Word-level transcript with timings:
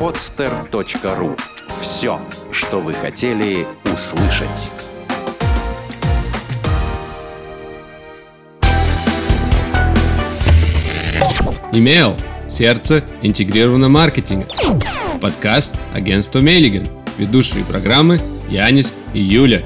podster.ru 0.00 1.38
Все, 1.82 2.18
что 2.50 2.80
вы 2.80 2.94
хотели 2.94 3.66
услышать. 3.84 4.70
Имейл. 11.72 12.16
Сердце 12.48 13.04
интегрированного 13.20 13.90
маркетинга. 13.90 14.46
Подкаст 15.20 15.72
агентства 15.92 16.40
Мейлиген. 16.40 16.86
Ведущие 17.18 17.62
программы 17.64 18.18
Янис 18.48 18.94
и 19.12 19.20
Юля. 19.20 19.62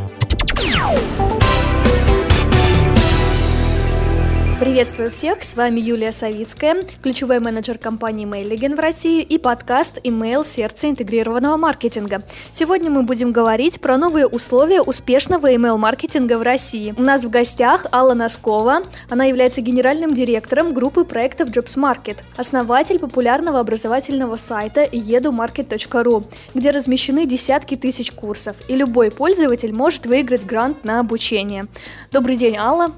Приветствую 4.64 5.10
всех, 5.10 5.42
с 5.42 5.56
вами 5.56 5.78
Юлия 5.78 6.10
Савицкая, 6.10 6.84
ключевой 7.02 7.38
менеджер 7.38 7.76
компании 7.76 8.26
Mailigen 8.26 8.76
в 8.76 8.80
России 8.80 9.20
и 9.20 9.36
подкаст 9.36 9.98
Email 9.98 10.42
Сердце 10.46 10.88
интегрированного 10.88 11.58
маркетинга. 11.58 12.22
Сегодня 12.50 12.90
мы 12.90 13.02
будем 13.02 13.30
говорить 13.30 13.78
про 13.78 13.98
новые 13.98 14.26
условия 14.26 14.80
успешного 14.80 15.52
email-маркетинга 15.52 16.38
в 16.38 16.42
России. 16.42 16.94
У 16.96 17.02
нас 17.02 17.24
в 17.24 17.28
гостях 17.28 17.84
Алла 17.92 18.14
Носкова, 18.14 18.84
она 19.10 19.24
является 19.24 19.60
генеральным 19.60 20.14
директором 20.14 20.72
группы 20.72 21.04
проектов 21.04 21.50
Jobs 21.50 21.76
Market, 21.76 22.20
основатель 22.38 22.98
популярного 22.98 23.60
образовательного 23.60 24.36
сайта 24.36 24.84
edumarket.ru, 24.84 26.24
где 26.54 26.70
размещены 26.70 27.26
десятки 27.26 27.76
тысяч 27.76 28.12
курсов, 28.12 28.56
и 28.68 28.76
любой 28.76 29.10
пользователь 29.10 29.74
может 29.74 30.06
выиграть 30.06 30.46
грант 30.46 30.84
на 30.84 31.00
обучение. 31.00 31.66
Добрый 32.10 32.36
день, 32.36 32.56
Алла. 32.56 32.92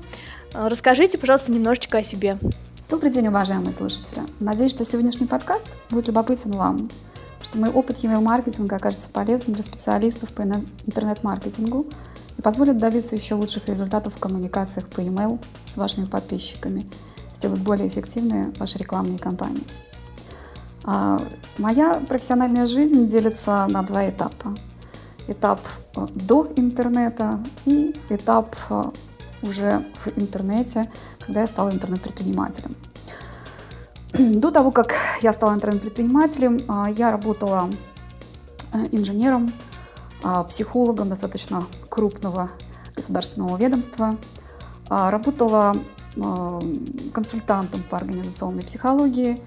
А, 0.59 0.71
расскажите, 0.71 1.19
пожалуйста, 1.19 1.53
немножечко 1.53 1.99
о 1.99 2.03
себе. 2.03 2.39
Добрый 2.89 3.11
день, 3.11 3.29
уважаемые 3.29 3.75
слушатели. 3.75 4.23
Надеюсь, 4.41 4.73
что 4.73 4.87
сегодняшний 4.87 5.27
подкаст 5.27 5.69
будет 5.91 6.07
любопытен 6.07 6.53
вам, 6.53 6.89
что 7.43 7.59
мой 7.59 7.69
опыт 7.69 8.03
email-маркетинга 8.03 8.77
окажется 8.77 9.11
полезным 9.11 9.53
для 9.53 9.63
специалистов 9.63 10.33
по 10.33 10.41
интернет-маркетингу 10.41 11.87
и 12.39 12.41
позволит 12.41 12.79
добиться 12.79 13.17
еще 13.17 13.35
лучших 13.35 13.69
результатов 13.69 14.15
в 14.15 14.19
коммуникациях 14.19 14.89
по 14.89 15.01
email 15.01 15.39
с 15.67 15.77
вашими 15.77 16.07
подписчиками, 16.07 16.91
сделать 17.35 17.61
более 17.61 17.89
эффективные 17.89 18.51
ваши 18.59 18.79
рекламные 18.79 19.19
кампании. 19.19 19.65
А, 20.85 21.21
моя 21.59 22.01
профессиональная 22.09 22.65
жизнь 22.65 23.09
делится 23.09 23.67
на 23.69 23.83
два 23.83 24.09
этапа. 24.09 24.55
Этап 25.29 25.61
э, 25.97 26.07
до 26.15 26.51
интернета 26.57 27.45
и 27.67 27.95
этап 28.09 28.57
э, 28.71 28.85
уже 29.43 29.85
в 30.05 30.09
интернете, 30.19 30.91
когда 31.25 31.43
я 31.43 31.47
стала 31.47 31.71
интернет-предпринимателем. 31.71 32.75
До 34.13 34.51
того, 34.51 34.71
как 34.71 34.95
я 35.23 35.33
стала 35.33 35.55
интернет-предпринимателем, 35.55 36.61
а, 36.69 36.91
я 36.91 37.11
работала 37.11 37.69
э, 38.73 38.89
инженером, 38.93 39.53
а, 40.23 40.45
психологом 40.45 41.09
достаточно 41.09 41.65
крупного 41.89 42.51
государственного 42.95 43.57
ведомства, 43.57 44.17
а, 44.89 45.11
работала 45.11 45.75
консультантом 47.13 47.83
по 47.83 47.99
организационной 47.99 48.63
психологии 48.63 49.43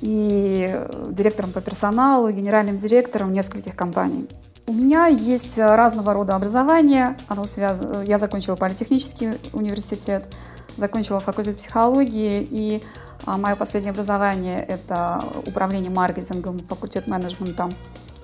и 0.00 0.88
директором 1.10 1.52
по 1.52 1.60
персоналу, 1.60 2.30
генеральным 2.30 2.76
директором 2.76 3.34
нескольких 3.34 3.76
компаний. 3.76 4.26
У 4.66 4.72
меня 4.72 5.06
есть 5.06 5.58
э, 5.58 5.74
разного 5.76 6.14
рода 6.14 6.36
образование. 6.36 7.18
Оно 7.28 7.44
связано... 7.44 8.02
Я 8.02 8.18
закончила 8.18 8.56
политехнический 8.56 9.38
университет, 9.52 10.32
закончила 10.76 11.20
факультет 11.20 11.58
психологии, 11.58 12.46
и 12.50 12.82
а, 13.26 13.36
мое 13.36 13.56
последнее 13.56 13.90
образование– 13.90 14.64
это 14.68 15.22
управление 15.46 15.90
маркетингом, 15.90 16.60
факультет 16.60 17.06
менеджмента 17.06 17.68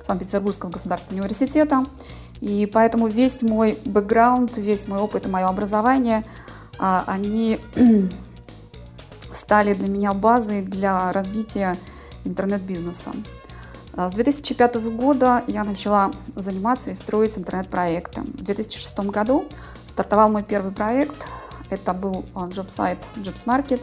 Санкт-Петербургского 0.06 0.70
государственного 0.70 1.24
университета. 1.24 1.84
И 2.40 2.64
поэтому 2.72 3.08
весь 3.08 3.42
мой 3.42 3.78
бэкграунд, 3.84 4.56
весь 4.56 4.88
мой 4.88 4.98
опыт 4.98 5.26
и 5.26 5.28
мое 5.28 5.46
образование, 5.46 6.24
а, 6.78 7.04
они 7.06 7.60
стали 9.32 9.74
для 9.74 9.88
меня 9.88 10.14
базой 10.14 10.62
для 10.62 11.12
развития 11.12 11.76
интернет-бизнеса. 12.24 13.10
А, 13.96 14.08
с 14.08 14.12
2005 14.12 14.76
года 14.94 15.42
я 15.46 15.64
начала 15.64 16.10
заниматься 16.36 16.90
и 16.90 16.94
строить 16.94 17.36
интернет-проекты. 17.36 18.22
В 18.22 18.42
2006 18.42 19.00
году 19.10 19.44
стартовал 19.86 20.30
мой 20.30 20.42
первый 20.42 20.72
проект. 20.72 21.26
Это 21.70 21.92
был 21.92 22.24
джоб-сайт 22.48 22.98
Jobs 23.16 23.44
Market. 23.44 23.82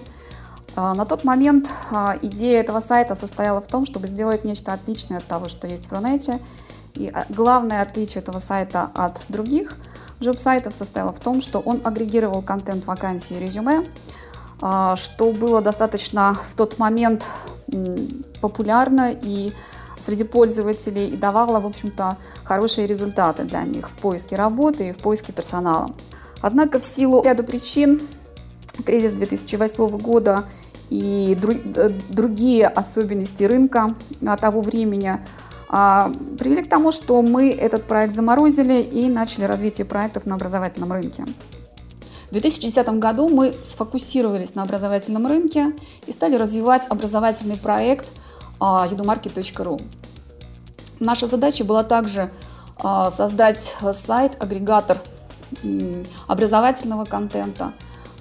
А, 0.76 0.94
на 0.94 1.06
тот 1.06 1.24
момент 1.24 1.70
а, 1.92 2.18
идея 2.22 2.62
этого 2.62 2.80
сайта 2.80 3.16
состояла 3.16 3.62
в 3.62 3.68
том, 3.68 3.86
чтобы 3.86 4.08
сделать 4.08 4.44
нечто 4.46 4.74
отличное 4.74 5.20
от 5.20 5.26
того, 5.26 5.50
что 5.50 5.68
есть 5.68 5.88
в 5.88 5.94
Рунете. 5.94 6.40
И 6.96 7.14
главное 7.30 7.82
отличие 7.82 8.22
этого 8.22 8.40
сайта 8.40 8.90
от 8.96 9.22
других 9.30 9.76
джоб-сайтов 10.20 10.74
состояло 10.74 11.14
в 11.14 11.20
том, 11.20 11.42
что 11.42 11.60
он 11.60 11.82
агрегировал 11.84 12.42
контент 12.42 12.88
вакансий 12.88 13.36
и 13.36 13.40
резюме, 13.40 13.86
что 14.58 15.32
было 15.32 15.62
достаточно 15.62 16.36
в 16.50 16.56
тот 16.56 16.80
момент 16.80 17.24
популярно 18.42 19.12
и 19.12 19.54
среди 20.00 20.24
пользователей 20.24 21.10
и 21.10 21.18
давала, 21.18 21.60
в 21.60 21.66
общем-то, 21.66 22.18
хорошие 22.44 22.88
результаты 22.88 23.44
для 23.44 23.64
них 23.64 23.90
в 23.90 23.98
поиске 23.98 24.36
работы 24.36 24.90
и 24.90 24.92
в 24.92 24.98
поиске 24.98 25.34
персонала. 25.34 25.92
Однако 26.42 26.80
в 26.80 26.86
силу 26.86 27.24
ряда 27.24 27.44
причин 27.44 28.02
кризис 28.86 29.14
2008 29.14 29.98
года 29.98 30.46
и 30.90 31.38
э, 31.42 31.90
другие 32.10 32.68
особенности 32.68 33.44
рынка 33.44 33.96
того 34.40 34.62
времени 34.62 35.20
а, 35.70 36.12
привели 36.40 36.64
к 36.64 36.70
тому, 36.70 36.92
что 36.92 37.22
мы 37.22 37.50
этот 37.52 37.84
проект 37.86 38.16
заморозили 38.16 38.82
и 38.82 39.10
начали 39.10 39.44
развитие 39.44 39.86
проектов 39.86 40.26
на 40.26 40.36
образовательном 40.36 40.94
рынке. 40.94 41.26
В 42.30 42.32
2010 42.32 42.88
году 43.00 43.28
мы 43.30 43.54
сфокусировались 43.70 44.54
на 44.54 44.64
образовательном 44.64 45.28
рынке 45.28 45.74
и 46.06 46.12
стали 46.12 46.36
развивать 46.36 46.86
образовательный 46.90 47.58
проект– 47.58 48.12
edumarket.ru. 48.60 49.82
Наша 51.00 51.28
задача 51.28 51.64
была 51.64 51.84
также 51.84 52.32
а, 52.80 53.12
создать 53.12 53.76
сайт, 53.94 54.42
агрегатор 54.42 55.00
образовательного 56.28 57.06
контента, 57.06 57.72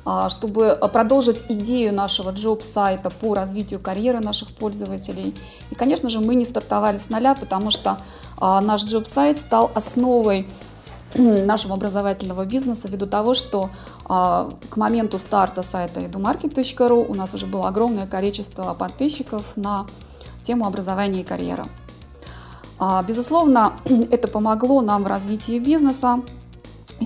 а, 0.04 0.28
чтобы 0.28 0.78
продолжить 0.92 1.44
идею 1.48 1.92
нашего 1.92 2.30
джоб-сайта 2.30 3.10
по 3.10 3.34
развитию 3.34 3.80
карьеры 3.80 4.20
наших 4.20 4.54
пользователей. 4.54 5.34
И, 5.70 5.74
конечно 5.74 6.10
же, 6.10 6.20
мы 6.20 6.34
не 6.34 6.44
стартовали 6.44 6.98
с 6.98 7.08
нуля, 7.08 7.34
потому 7.34 7.70
что 7.70 7.98
а, 8.38 8.60
наш 8.60 8.84
джоб-сайт 8.84 9.38
стал 9.38 9.70
основой 9.74 10.48
нашего 11.14 11.74
образовательного 11.74 12.44
бизнеса 12.44 12.88
ввиду 12.88 13.06
того, 13.06 13.34
что 13.34 13.70
а, 14.04 14.50
к 14.70 14.76
моменту 14.76 15.18
старта 15.18 15.62
сайта 15.62 16.00
edumarket.ru 16.00 17.04
у 17.08 17.14
нас 17.14 17.34
уже 17.34 17.46
было 17.46 17.68
огромное 17.68 18.06
количество 18.06 18.74
подписчиков 18.74 19.56
на 19.56 19.86
тему 20.46 20.66
образования 20.66 21.22
и 21.22 21.24
карьера. 21.24 21.66
А, 22.78 23.02
безусловно, 23.02 23.74
это 24.10 24.28
помогло 24.28 24.80
нам 24.80 25.02
в 25.02 25.06
развитии 25.06 25.58
бизнеса. 25.58 26.20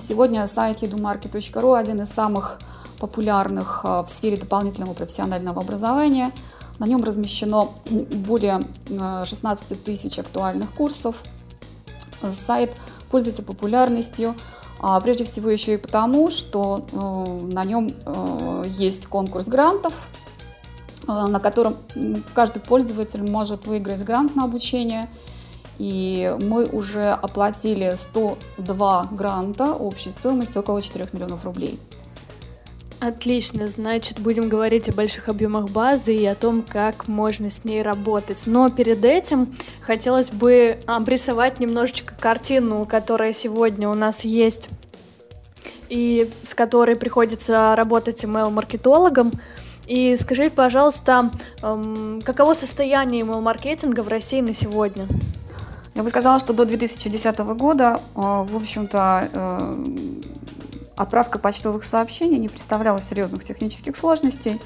Сегодня 0.07 0.45
сайт 0.47 0.83
edumarket.ru 0.83 1.77
один 1.77 2.01
из 2.01 2.09
самых 2.09 2.59
популярных 2.99 3.81
а, 3.83 4.03
в 4.03 4.09
сфере 4.09 4.37
дополнительного 4.37 4.93
профессионального 4.93 5.61
образования. 5.61 6.31
На 6.77 6.85
нем 6.85 7.03
размещено 7.03 7.69
более 7.89 8.61
16 8.87 9.43
а, 9.43 9.75
тысяч 9.75 10.19
актуальных 10.19 10.71
курсов. 10.73 11.23
Сайт 12.45 12.75
пользуется 13.09 13.41
популярностью, 13.41 14.35
прежде 15.01 15.23
всего 15.23 15.49
еще 15.49 15.73
и 15.73 15.77
потому, 15.77 16.29
что 16.29 16.85
на 17.51 17.63
нем 17.63 17.89
есть 18.67 19.07
конкурс 19.07 19.47
грантов, 19.47 19.91
Э, 20.20 20.20
на 21.27 21.39
котором 21.39 21.77
каждый 22.33 22.61
пользователь 22.61 23.29
может 23.29 23.65
выиграть 23.65 24.03
грант 24.03 24.35
на 24.35 24.43
обучение. 24.45 25.07
И 25.77 26.35
мы 26.41 26.65
уже 26.65 27.09
оплатили 27.09 27.95
102 27.95 29.07
гранта 29.11 29.73
общей 29.73 30.11
стоимостью 30.11 30.61
около 30.61 30.81
4 30.81 31.07
миллионов 31.13 31.43
рублей. 31.43 31.79
Отлично, 32.99 33.65
значит, 33.65 34.19
будем 34.19 34.47
говорить 34.47 34.87
о 34.89 34.91
больших 34.91 35.27
объемах 35.27 35.71
базы 35.71 36.15
и 36.15 36.23
о 36.27 36.35
том, 36.35 36.61
как 36.61 37.07
можно 37.07 37.49
с 37.49 37.63
ней 37.63 37.81
работать. 37.81 38.43
Но 38.45 38.69
перед 38.69 39.03
этим 39.03 39.55
хотелось 39.81 40.29
бы 40.29 40.77
обрисовать 40.85 41.59
немножечко 41.59 42.13
картину, 42.19 42.85
которая 42.85 43.33
сегодня 43.33 43.89
у 43.89 43.95
нас 43.95 44.23
есть 44.23 44.69
и 45.89 46.29
с 46.47 46.53
которой 46.53 46.95
приходится 46.95 47.75
работать 47.75 48.23
email-маркетологом. 48.23 49.31
И 49.91 50.15
скажи, 50.15 50.49
пожалуйста, 50.49 51.31
эм, 51.61 52.21
каково 52.23 52.53
состояние 52.53 53.23
email-маркетинга 53.23 54.03
в 54.03 54.07
России 54.07 54.39
на 54.39 54.55
сегодня? 54.55 55.05
Я 55.95 56.03
бы 56.03 56.09
сказала, 56.09 56.39
что 56.39 56.53
до 56.53 56.63
2010 56.63 57.53
года, 57.55 57.99
э, 58.15 58.19
в 58.21 58.55
общем-то, 58.55 59.29
э, 59.33 59.85
отправка 60.95 61.39
почтовых 61.39 61.83
сообщений 61.83 62.37
не 62.37 62.47
представляла 62.47 63.01
серьезных 63.01 63.43
технических 63.43 63.97
сложностей, 63.97 64.61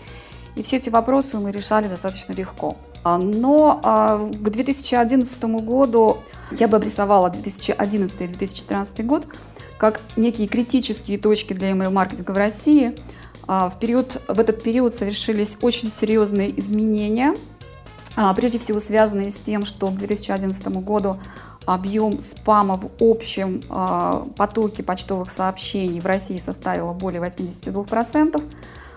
и 0.56 0.62
все 0.62 0.76
эти 0.78 0.90
вопросы 0.90 1.40
мы 1.40 1.52
решали 1.52 1.88
достаточно 1.88 2.34
легко. 2.34 2.78
А, 3.04 3.18
но 3.18 3.82
а, 3.84 4.30
к 4.30 4.50
2011 4.52 5.60
году 5.60 6.20
я 6.52 6.68
бы 6.68 6.78
обрисовала 6.78 7.30
2011-2013 7.30 9.02
год 9.02 9.26
как 9.80 10.02
некие 10.16 10.48
критические 10.48 11.18
точки 11.18 11.54
для 11.54 11.72
email-маркетинга 11.72 12.32
в 12.32 12.38
России. 12.38 12.96
А, 13.48 13.70
в, 13.70 13.80
период, 13.80 14.22
в 14.28 14.40
этот 14.40 14.64
период 14.64 14.94
совершились 14.94 15.58
очень 15.62 15.90
серьезные 15.90 16.58
изменения, 16.60 17.34
прежде 18.36 18.60
всего 18.60 18.80
связанные 18.80 19.30
с 19.30 19.36
тем, 19.36 19.66
что 19.66 19.88
к 19.88 19.98
2011 19.98 20.68
году 20.80 21.20
объем 21.66 22.22
спама 22.22 22.78
в 22.78 22.90
общем 23.04 23.62
потоке 24.38 24.84
почтовых 24.84 25.30
сообщений 25.30 26.00
в 26.00 26.06
России 26.06 26.38
составил 26.38 26.94
более 26.94 27.22
82%, 27.22 28.42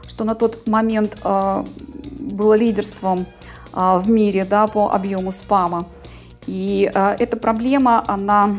что 0.06 0.24
на 0.24 0.36
тот 0.36 0.68
момент 0.68 1.18
было 1.24 2.54
лидерством 2.54 3.26
а, 3.72 3.98
в 3.98 4.08
мире 4.08 4.44
да, 4.44 4.66
по 4.66 4.90
объему 4.90 5.32
спама. 5.32 5.86
И 6.46 6.90
а, 6.94 7.14
эта 7.18 7.36
проблема, 7.36 8.02
она 8.06 8.56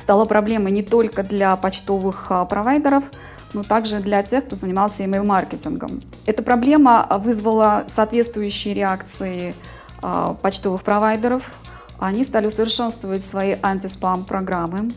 стала 0.00 0.24
проблемой 0.24 0.72
не 0.72 0.82
только 0.82 1.22
для 1.22 1.56
почтовых 1.56 2.26
а, 2.30 2.44
провайдеров, 2.44 3.04
но 3.52 3.62
также 3.62 4.00
для 4.00 4.22
тех, 4.22 4.46
кто 4.46 4.56
занимался 4.56 5.04
email-маркетингом. 5.04 6.00
Эта 6.26 6.42
проблема 6.42 7.06
вызвала 7.18 7.84
соответствующие 7.88 8.74
реакции 8.74 9.54
почтовых 10.42 10.82
провайдеров. 10.82 11.50
Они 11.98 12.24
стали 12.24 12.46
усовершенствовать 12.46 13.24
свои 13.24 13.56
антиспам-программы. 13.62 14.90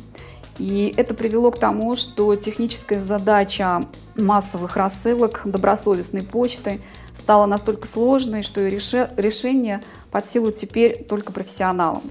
И 0.57 0.93
это 0.95 1.13
привело 1.13 1.51
к 1.51 1.59
тому, 1.59 1.95
что 1.95 2.35
техническая 2.35 2.99
задача 2.99 3.85
массовых 4.15 4.75
рассылок 4.77 5.41
добросовестной 5.45 6.23
почты– 6.23 6.81
стала 7.25 7.47
настолько 7.47 7.87
сложной, 7.87 8.43
что 8.43 8.61
и 8.61 8.69
решение 8.69 9.81
под 10.11 10.29
силу 10.29 10.51
теперь 10.51 11.03
только 11.05 11.31
профессионалам. 11.31 12.03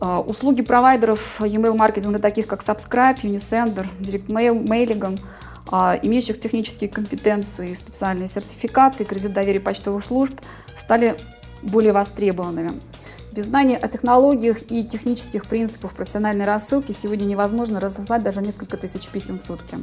А, 0.00 0.20
услуги 0.20 0.62
провайдеров 0.62 1.40
e-mail 1.42 1.76
маркетинга, 1.76 2.18
таких 2.18 2.46
как 2.46 2.62
Subscribe, 2.62 3.20
Unisender, 3.22 3.86
DirectMail, 4.00 4.64
Mailigam, 4.64 5.20
а, 5.70 5.98
имеющих 6.02 6.40
технические 6.40 6.88
компетенции, 6.88 7.74
специальные 7.74 8.28
сертификаты, 8.28 9.04
кредит 9.04 9.34
доверия 9.34 9.60
почтовых 9.60 10.02
служб, 10.02 10.34
стали 10.78 11.16
более 11.62 11.92
востребованными. 11.92 12.80
Без 13.32 13.44
знания 13.44 13.76
о 13.76 13.86
технологиях 13.88 14.70
и 14.70 14.84
технических 14.84 15.46
принципах 15.46 15.94
профессиональной 15.94 16.46
рассылки 16.46 16.92
сегодня 16.92 17.26
невозможно 17.26 17.78
разослать 17.78 18.22
даже 18.22 18.40
несколько 18.40 18.76
тысяч 18.76 19.06
писем 19.08 19.38
в 19.38 19.42
сутки. 19.42 19.76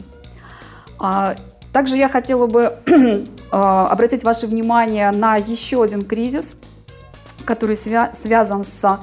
А, 1.00 1.36
также 1.72 1.96
я 1.96 2.10
хотела 2.10 2.48
бы 2.48 2.74
обратить 3.52 4.24
ваше 4.24 4.48
внимание 4.48 5.12
на 5.12 5.36
еще 5.36 5.84
один 5.84 6.02
кризис, 6.02 6.58
который 7.46 7.76
свя- 7.76 8.14
связан 8.20 8.64
с, 8.64 9.00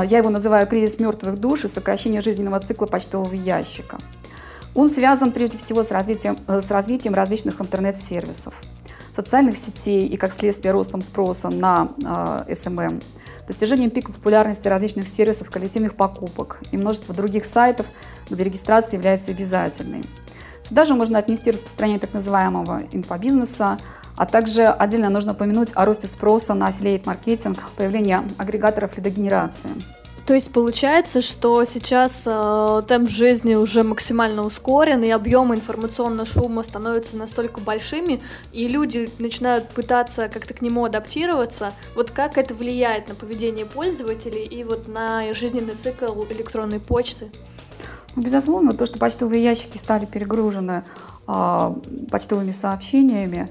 я 0.00 0.18
его 0.18 0.30
называю 0.30 0.66
кризис 0.66 0.98
мертвых 0.98 1.38
душ 1.38 1.64
и 1.64 1.68
сокращение 1.68 2.20
жизненного 2.20 2.60
цикла 2.60 2.86
почтового 2.86 3.34
ящика. 3.34 3.98
Он 4.74 4.88
связан 4.88 5.32
прежде 5.32 5.58
всего 5.58 5.84
с 5.84 5.90
развитием, 5.90 6.38
э, 6.46 6.60
с 6.60 6.70
развитием 6.70 7.14
различных 7.14 7.60
интернет-сервисов, 7.60 8.54
социальных 9.14 9.58
сетей 9.58 10.06
и, 10.06 10.16
как 10.16 10.32
следствие, 10.32 10.72
ростом 10.72 11.02
спроса 11.02 11.50
на 11.50 11.90
э, 12.02 12.52
SMM, 12.52 13.02
достижением 13.46 13.90
пика 13.90 14.12
популярности 14.12 14.68
различных 14.68 15.08
сервисов 15.08 15.50
коллективных 15.50 15.94
покупок 15.94 16.60
и 16.70 16.78
множество 16.78 17.14
других 17.14 17.44
сайтов, 17.44 17.86
где 18.30 18.44
регистрация 18.44 18.96
является 18.96 19.30
обязательной. 19.30 20.02
Сюда 20.62 20.84
же 20.84 20.94
можно 20.94 21.18
отнести 21.18 21.50
распространение 21.50 22.00
так 22.00 22.14
называемого 22.14 22.84
инфобизнеса, 22.92 23.78
а 24.16 24.26
также 24.26 24.66
отдельно 24.66 25.08
нужно 25.08 25.32
упомянуть 25.32 25.70
о 25.74 25.84
росте 25.84 26.06
спроса 26.06 26.54
на 26.54 26.68
аффилиейт-маркетинг, 26.68 27.58
появление 27.76 28.22
агрегаторов 28.38 28.96
лидогенерации. 28.96 29.70
То 30.26 30.34
есть 30.34 30.52
получается, 30.52 31.20
что 31.20 31.64
сейчас 31.64 32.22
э, 32.26 32.82
темп 32.86 33.08
жизни 33.10 33.56
уже 33.56 33.82
максимально 33.82 34.44
ускорен, 34.44 35.02
и 35.02 35.10
объемы 35.10 35.56
информационного 35.56 36.26
шума 36.26 36.62
становятся 36.62 37.16
настолько 37.16 37.60
большими, 37.60 38.20
и 38.52 38.68
люди 38.68 39.08
начинают 39.18 39.68
пытаться 39.68 40.28
как-то 40.28 40.54
к 40.54 40.62
нему 40.62 40.84
адаптироваться. 40.84 41.72
Вот 41.96 42.12
как 42.12 42.38
это 42.38 42.54
влияет 42.54 43.08
на 43.08 43.16
поведение 43.16 43.66
пользователей 43.66 44.44
и 44.44 44.62
вот 44.62 44.86
на 44.86 45.32
жизненный 45.32 45.74
цикл 45.74 46.24
электронной 46.30 46.78
почты? 46.78 47.28
Ну, 48.14 48.22
безусловно, 48.22 48.74
то, 48.74 48.86
что 48.86 48.98
почтовые 49.00 49.42
ящики 49.42 49.76
стали 49.76 50.04
перегружены 50.04 50.84
а, 51.26 51.74
почтовыми 52.10 52.52
сообщениями, 52.52 53.48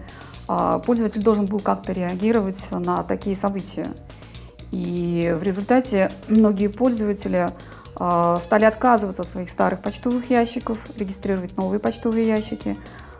пользователь 0.85 1.21
должен 1.21 1.45
был 1.45 1.59
как-то 1.59 1.93
реагировать 1.93 2.67
на 2.71 3.03
такие 3.03 3.35
события. 3.35 3.87
И 4.71 5.35
в 5.37 5.43
результате 5.43 6.11
многие 6.27 6.67
пользователи 6.67 7.49
а, 7.95 8.39
стали 8.39 8.65
отказываться 8.65 9.23
от 9.23 9.27
своих 9.27 9.49
старых 9.49 9.81
почтовых 9.81 10.29
ящиков, 10.29 10.79
регистрировать 10.97 11.57
новые 11.57 11.79
почтовые 11.79 12.27
ящики. 12.27 12.77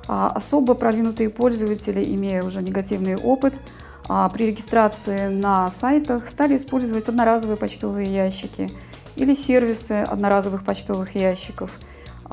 А, 0.07 0.29
особо 0.29 0.73
продвинутые 0.73 1.29
пользователи, 1.29 2.03
имея 2.15 2.43
уже 2.43 2.61
негативный 2.61 3.17
опыт, 3.17 3.59
а, 4.07 4.29
при 4.29 4.47
регистрации 4.47 5.27
на 5.27 5.67
сайтах 5.69 6.27
стали 6.27 6.55
использовать 6.55 7.07
одноразовые 7.09 7.57
почтовые 7.57 8.13
ящики– 8.13 8.69
или 9.15 9.33
сервисы 9.33 10.03
одноразовых 10.03 10.63
почтовых 10.63 11.15
ящиков. 11.15 11.71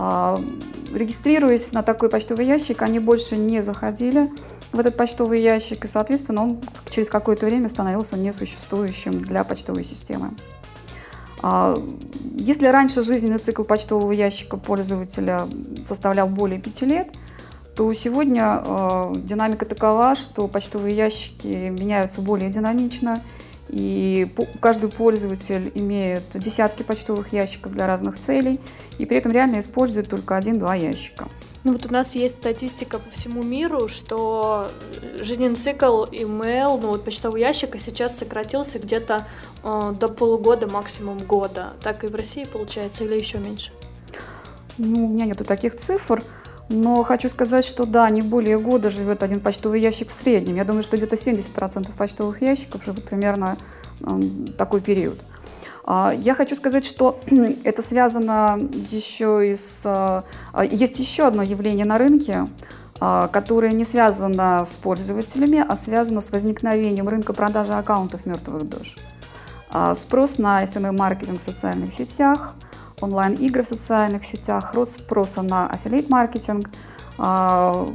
А, 0.01 0.41
регистрируясь 0.95 1.73
на 1.73 1.83
такой 1.83 2.09
почтовый 2.09 2.47
ящик, 2.47 2.83
они 2.83 3.01
больше 3.01 3.37
не 3.37 3.63
заходили 3.63 4.31
в 4.73 4.79
этот 4.79 4.97
почтовый 4.97 5.43
ящик, 5.43 5.85
и, 5.85 5.89
соответственно, 5.89 6.43
он 6.43 6.61
через 6.89 7.09
какое-то 7.09 7.47
время 7.47 7.69
становился 7.69 8.17
несуществующим 8.17 9.21
для 9.21 9.43
почтовой 9.43 9.83
системы. 9.83 10.31
А, 11.43 11.77
если 12.37 12.69
раньше 12.69 13.03
жизненный 13.03 13.39
цикл 13.39 13.65
почтового 13.65 14.13
ящика 14.13 14.57
пользователя 14.57 15.41
составлял 15.85 16.29
более 16.29 16.61
5 16.61 16.83
лет, 16.83 17.09
то 17.75 17.93
сегодня 17.93 18.63
э, 18.65 19.13
динамика 19.17 19.65
такова, 19.65 20.17
что 20.17 20.49
почтовые 20.49 20.97
ящики 20.97 21.47
меняются 21.47 22.21
более 22.21 22.51
динамично, 22.51 23.23
и 23.69 24.29
каждый 24.61 24.91
пользователь 24.91 25.71
имеет 25.75 26.23
десятки 26.35 26.83
почтовых 26.83 27.33
ящиков 27.33 27.73
для 27.73 27.87
разных 27.87 28.19
целей, 28.19 28.61
и 28.99 29.07
при 29.07 29.19
этом 29.19 29.33
реально 29.33 29.59
использует 29.61 30.09
только 30.09 30.37
один-два 30.37 30.75
ящика. 30.75 31.29
Ну 31.65 31.73
вот 31.73 31.85
у 31.87 31.93
нас 31.93 32.15
есть 32.15 32.37
статистика 32.37 32.99
по 32.99 33.11
всему 33.11 33.43
миру, 33.43 33.89
что 33.89 34.71
жизненный 35.19 35.57
цикл 35.57 36.05
email, 36.05 36.81
ну 36.81 36.89
вот 36.89 37.05
почтового 37.05 37.37
ящика 37.37 37.79
сейчас 37.79 38.17
сократился 38.17 38.79
где-то 38.79 39.27
э, 39.65 39.93
до 39.99 40.09
полугода, 40.09 40.69
максимум 40.69 41.19
года. 41.19 41.75
Так 41.83 42.05
и 42.05 42.07
в 42.07 42.15
России 42.15 42.45
получается 42.45 43.05
или 43.05 43.17
еще 43.17 43.39
меньше? 43.39 43.73
Ну, 44.79 45.07
у 45.07 45.09
меня 45.09 45.27
нету 45.27 45.45
таких 45.45 45.75
цифр. 45.75 46.23
Но 46.69 47.03
хочу 47.03 47.29
сказать, 47.31 47.65
что 47.65 47.87
да, 47.87 48.09
не 48.11 48.21
более 48.21 48.59
года 48.59 48.91
живет 48.91 49.23
один 49.23 49.41
почтовый 49.41 49.81
ящик 49.81 50.11
в 50.11 50.13
среднем. 50.13 50.57
Я 50.57 50.65
думаю, 50.65 50.83
что 50.83 50.97
где-то 50.97 51.17
70% 51.17 51.91
почтовых 51.97 52.43
ящиков 52.43 52.85
живут 52.85 53.05
примерно 53.05 53.57
э, 54.01 54.21
такой 54.59 54.83
период. 54.83 55.19
А, 55.85 56.13
я 56.15 56.35
хочу 56.35 56.55
сказать, 56.57 56.85
что 56.85 57.19
это 57.65 57.81
связано 57.81 58.61
еще 58.91 59.51
и 59.51 59.55
с... 59.55 59.81
А, 59.85 60.25
есть 60.63 60.99
еще 60.99 61.27
одно 61.27 61.43
явление 61.43 61.87
на 61.87 61.97
рынке, 61.97 62.47
а, 63.01 63.29
которое 63.29 63.73
не 63.73 63.87
связано 63.87 64.63
с 64.67 64.73
пользователями, 64.73 65.65
а 65.67 65.75
связано 65.75 66.21
с 66.21 66.31
возникновением 66.31 67.09
рынка 67.09 67.33
продажи 67.33 67.73
аккаунтов 67.73 68.27
мертвых 68.27 68.69
душ. 68.69 68.97
Спрос 69.97 70.39
на 70.39 70.65
SMM-маркетинг 70.65 71.41
в 71.41 71.45
социальных 71.45 71.93
сетях– 71.93 72.55
онлайн-игры 73.01 73.63
в 73.63 73.67
социальных 73.69 74.25
сетях, 74.25 74.75
рост 74.75 74.99
спроса 74.99 75.43
на 75.43 75.69
аффилейт-маркетинг, 75.69 76.71
а, 77.19 77.89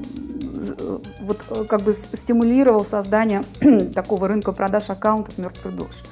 вот 1.22 1.44
как 1.68 1.82
бы 1.82 1.94
стимулировал 1.94 2.86
создание 2.86 3.44
такого 3.96 4.28
рынка 4.28 4.52
продаж 4.52 4.90
аккаунтов 4.90 5.38
мертвых 5.38 5.76
душ. 5.76 6.04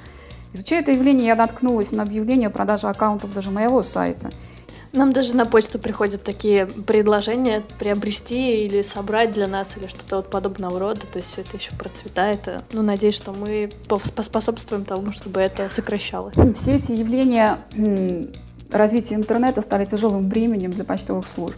Изучая 0.54 0.82
это 0.82 0.92
явление, 0.92 1.28
я 1.28 1.36
наткнулась 1.36 1.92
на 1.92 2.04
объявление 2.04 2.48
о 2.48 2.52
продаже 2.52 2.88
аккаунтов 2.88 3.34
даже 3.34 3.52
моего 3.52 3.84
сайта. 3.84 4.30
Нам 4.94 5.14
даже 5.14 5.38
на 5.38 5.46
почту 5.46 5.80
приходят 5.80 6.22
такие 6.24 6.66
предложения 6.66 7.64
приобрести 7.80 8.66
или 8.66 8.82
собрать 8.82 9.32
для 9.32 9.48
нас, 9.48 9.78
или 9.78 9.88
что-то 9.88 10.18
вот 10.18 10.30
подобного 10.30 10.80
рода. 10.80 11.02
То 11.02 11.20
есть 11.20 11.32
все 11.32 11.42
это 11.42 11.56
еще 11.56 11.72
процветает. 11.78 12.50
Ну, 12.74 12.82
надеюсь, 12.82 13.16
что 13.16 13.32
мы 13.32 13.70
поспособствуем 13.88 14.84
тому, 14.84 15.14
чтобы 15.14 15.40
это 15.40 15.70
сокращалось. 15.70 16.36
Все 16.56 16.76
эти 16.76 16.92
явления 16.92 17.60
развития 18.72 19.16
интернета 19.16 19.62
стали 19.62 19.86
тяжелым 19.86 20.28
бременем 20.28 20.72
для 20.72 20.84
почтовых 20.84 21.28
служб. 21.28 21.58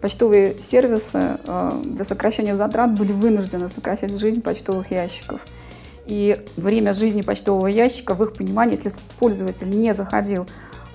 Почтовые 0.00 0.56
сервисы 0.58 1.38
э, 1.46 1.70
для 1.84 2.04
сокращения 2.04 2.56
затрат 2.56 2.92
были 2.92 3.12
вынуждены 3.12 3.68
сокращать 3.68 4.18
жизнь 4.18 4.42
почтовых 4.42 4.90
ящиков. 4.90 5.40
И 6.06 6.44
время 6.56 6.92
жизни 6.92 7.22
почтового 7.22 7.68
ящика, 7.68 8.14
в 8.14 8.22
их 8.22 8.34
понимании, 8.34 8.76
если 8.76 8.92
пользователь 9.18 9.70
не 9.70 9.94
заходил 9.94 10.46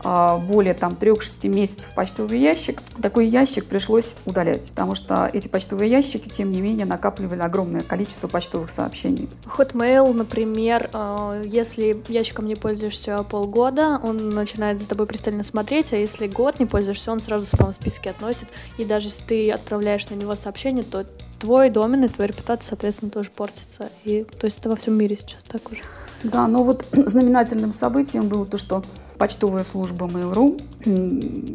более 0.04 0.74
там 0.74 0.98
3-6 1.00 1.48
месяцев 1.48 1.90
почтовый 1.96 2.40
ящик, 2.40 2.82
такой 3.02 3.28
ящик 3.28 3.66
пришлось 3.66 4.16
удалять, 4.26 4.70
потому 4.70 4.96
что 4.96 5.30
эти 5.32 5.48
почтовые 5.48 5.90
ящики, 5.92 6.30
тем 6.30 6.52
не 6.52 6.62
менее, 6.62 6.86
накапливали 6.86 7.42
огромное 7.42 7.82
количество 7.82 8.28
почтовых 8.28 8.72
сообщений. 8.72 9.30
Hotmail, 9.46 10.14
например, 10.14 10.90
а, 10.94 11.42
если 11.44 12.02
ящиком 12.08 12.46
не 12.46 12.56
пользуешься 12.56 13.24
полгода, 13.24 14.00
он 14.02 14.30
начинает 14.30 14.80
за 14.80 14.88
тобой 14.88 15.08
пристально 15.08 15.44
смотреть, 15.44 15.94
а 15.94 15.98
если 15.98 16.28
год 16.28 16.60
не 16.60 16.66
пользуешься, 16.66 17.12
он 17.12 17.20
сразу 17.20 17.46
в 17.46 17.50
спам-списки 17.50 18.08
относит, 18.10 18.48
и 18.78 18.86
даже 18.86 19.08
если 19.08 19.24
ты 19.24 19.52
отправляешь 19.52 20.10
на 20.10 20.16
него 20.16 20.36
сообщение, 20.36 20.84
то 20.84 21.06
твой 21.40 21.70
домен 21.70 22.04
и 22.04 22.08
твоя 22.08 22.28
репутация, 22.28 22.70
соответственно, 22.70 23.12
тоже 23.12 23.32
портится. 23.32 23.90
И 24.04 24.26
то 24.40 24.46
есть 24.46 24.60
это 24.60 24.70
во 24.70 24.76
всем 24.76 24.96
мире 24.96 25.18
сейчас 25.18 25.44
так 25.44 25.62
уже. 25.72 25.82
Да, 26.24 26.48
но 26.48 26.64
вот 26.64 26.86
знаменательным 26.92 27.72
событием 27.72 28.28
было 28.28 28.46
то, 28.46 28.58
что 28.58 28.84
почтовая 29.20 29.64
служба 29.64 30.08
Mail.ru 30.08 30.58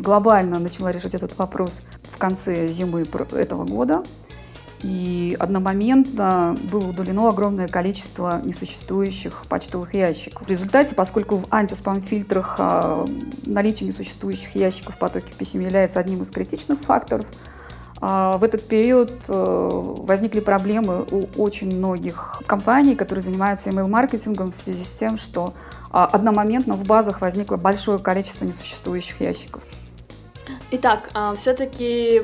глобально 0.01 0.59
начала 0.61 0.93
решать 0.93 1.15
этот 1.15 1.37
вопрос 1.39 1.83
в 2.05 2.19
конце 2.19 2.69
зимы 2.69 3.05
этого 3.33 3.65
года. 3.65 4.05
И 4.83 5.35
одномоментно 5.41 6.55
было 6.71 6.89
удалено 6.89 7.29
огромное 7.29 7.69
количество 7.69 8.43
несуществующих 8.45 9.47
почтовых 9.49 9.95
ящиков. 9.95 10.47
В 10.47 10.51
результате, 10.51 10.95
поскольку 10.95 11.39
в 11.39 11.47
антиспам-фильтрах 11.51 12.57
а, 12.59 13.07
наличие 13.47 13.89
несуществующих 13.89 14.55
ящиков 14.55 14.97
в 14.97 14.99
потоке 14.99 15.33
писем 15.39 15.61
является 15.61 16.01
одним 16.01 16.21
из 16.21 16.31
критичных 16.31 16.81
факторов, 16.81 17.27
а, 18.03 18.37
в 18.37 18.45
этот 18.45 18.69
период 18.69 19.11
э, 19.27 19.71
возникли 20.03 20.41
проблемы 20.41 21.07
у 21.11 21.29
очень 21.43 21.75
многих 21.75 22.43
компаний, 22.47 22.95
которые 22.95 23.25
занимаются 23.25 23.71
email-маркетингом 23.71 24.51
в 24.51 24.55
связи 24.55 24.85
с 24.85 24.93
тем, 24.99 25.17
что 25.17 25.55
одномоментно 25.95 26.75
в 26.75 26.85
базах 26.87 27.21
возникло 27.21 27.57
большое 27.57 27.99
количество 27.99 28.45
несуществующих 28.45 29.21
ящиков. 29.21 29.63
Итак, 30.73 31.09
а, 31.15 31.35
все-таки 31.37 32.21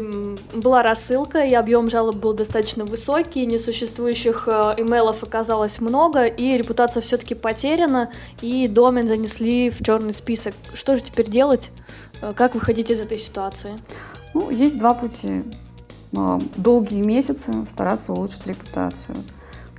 была 0.54 0.82
рассылка, 0.82 1.44
и 1.44 1.54
объем 1.54 1.88
жалоб 1.88 2.16
был 2.16 2.32
достаточно 2.32 2.84
высокий, 2.84 3.46
несуществующих 3.46 4.48
э, 4.48 4.74
имейлов 4.78 5.22
оказалось 5.22 5.80
много, 5.80 6.24
и 6.24 6.56
репутация 6.56 7.00
все-таки 7.00 7.34
потеряна, 7.34 8.10
и 8.42 8.66
домен 8.66 9.06
занесли 9.06 9.70
в 9.70 9.82
черный 9.84 10.12
список. 10.12 10.54
Что 10.74 10.96
же 10.96 11.02
теперь 11.02 11.30
делать? 11.30 11.70
Как 12.34 12.54
выходить 12.54 12.90
из 12.90 13.00
этой 13.00 13.18
ситуации? 13.18 13.78
Ну, 14.34 14.50
есть 14.50 14.78
два 14.78 14.94
пути. 14.94 15.44
А, 16.16 16.40
долгие 16.56 17.02
месяцы 17.02 17.52
стараться 17.68 18.12
улучшить 18.12 18.46
репутацию. 18.46 19.16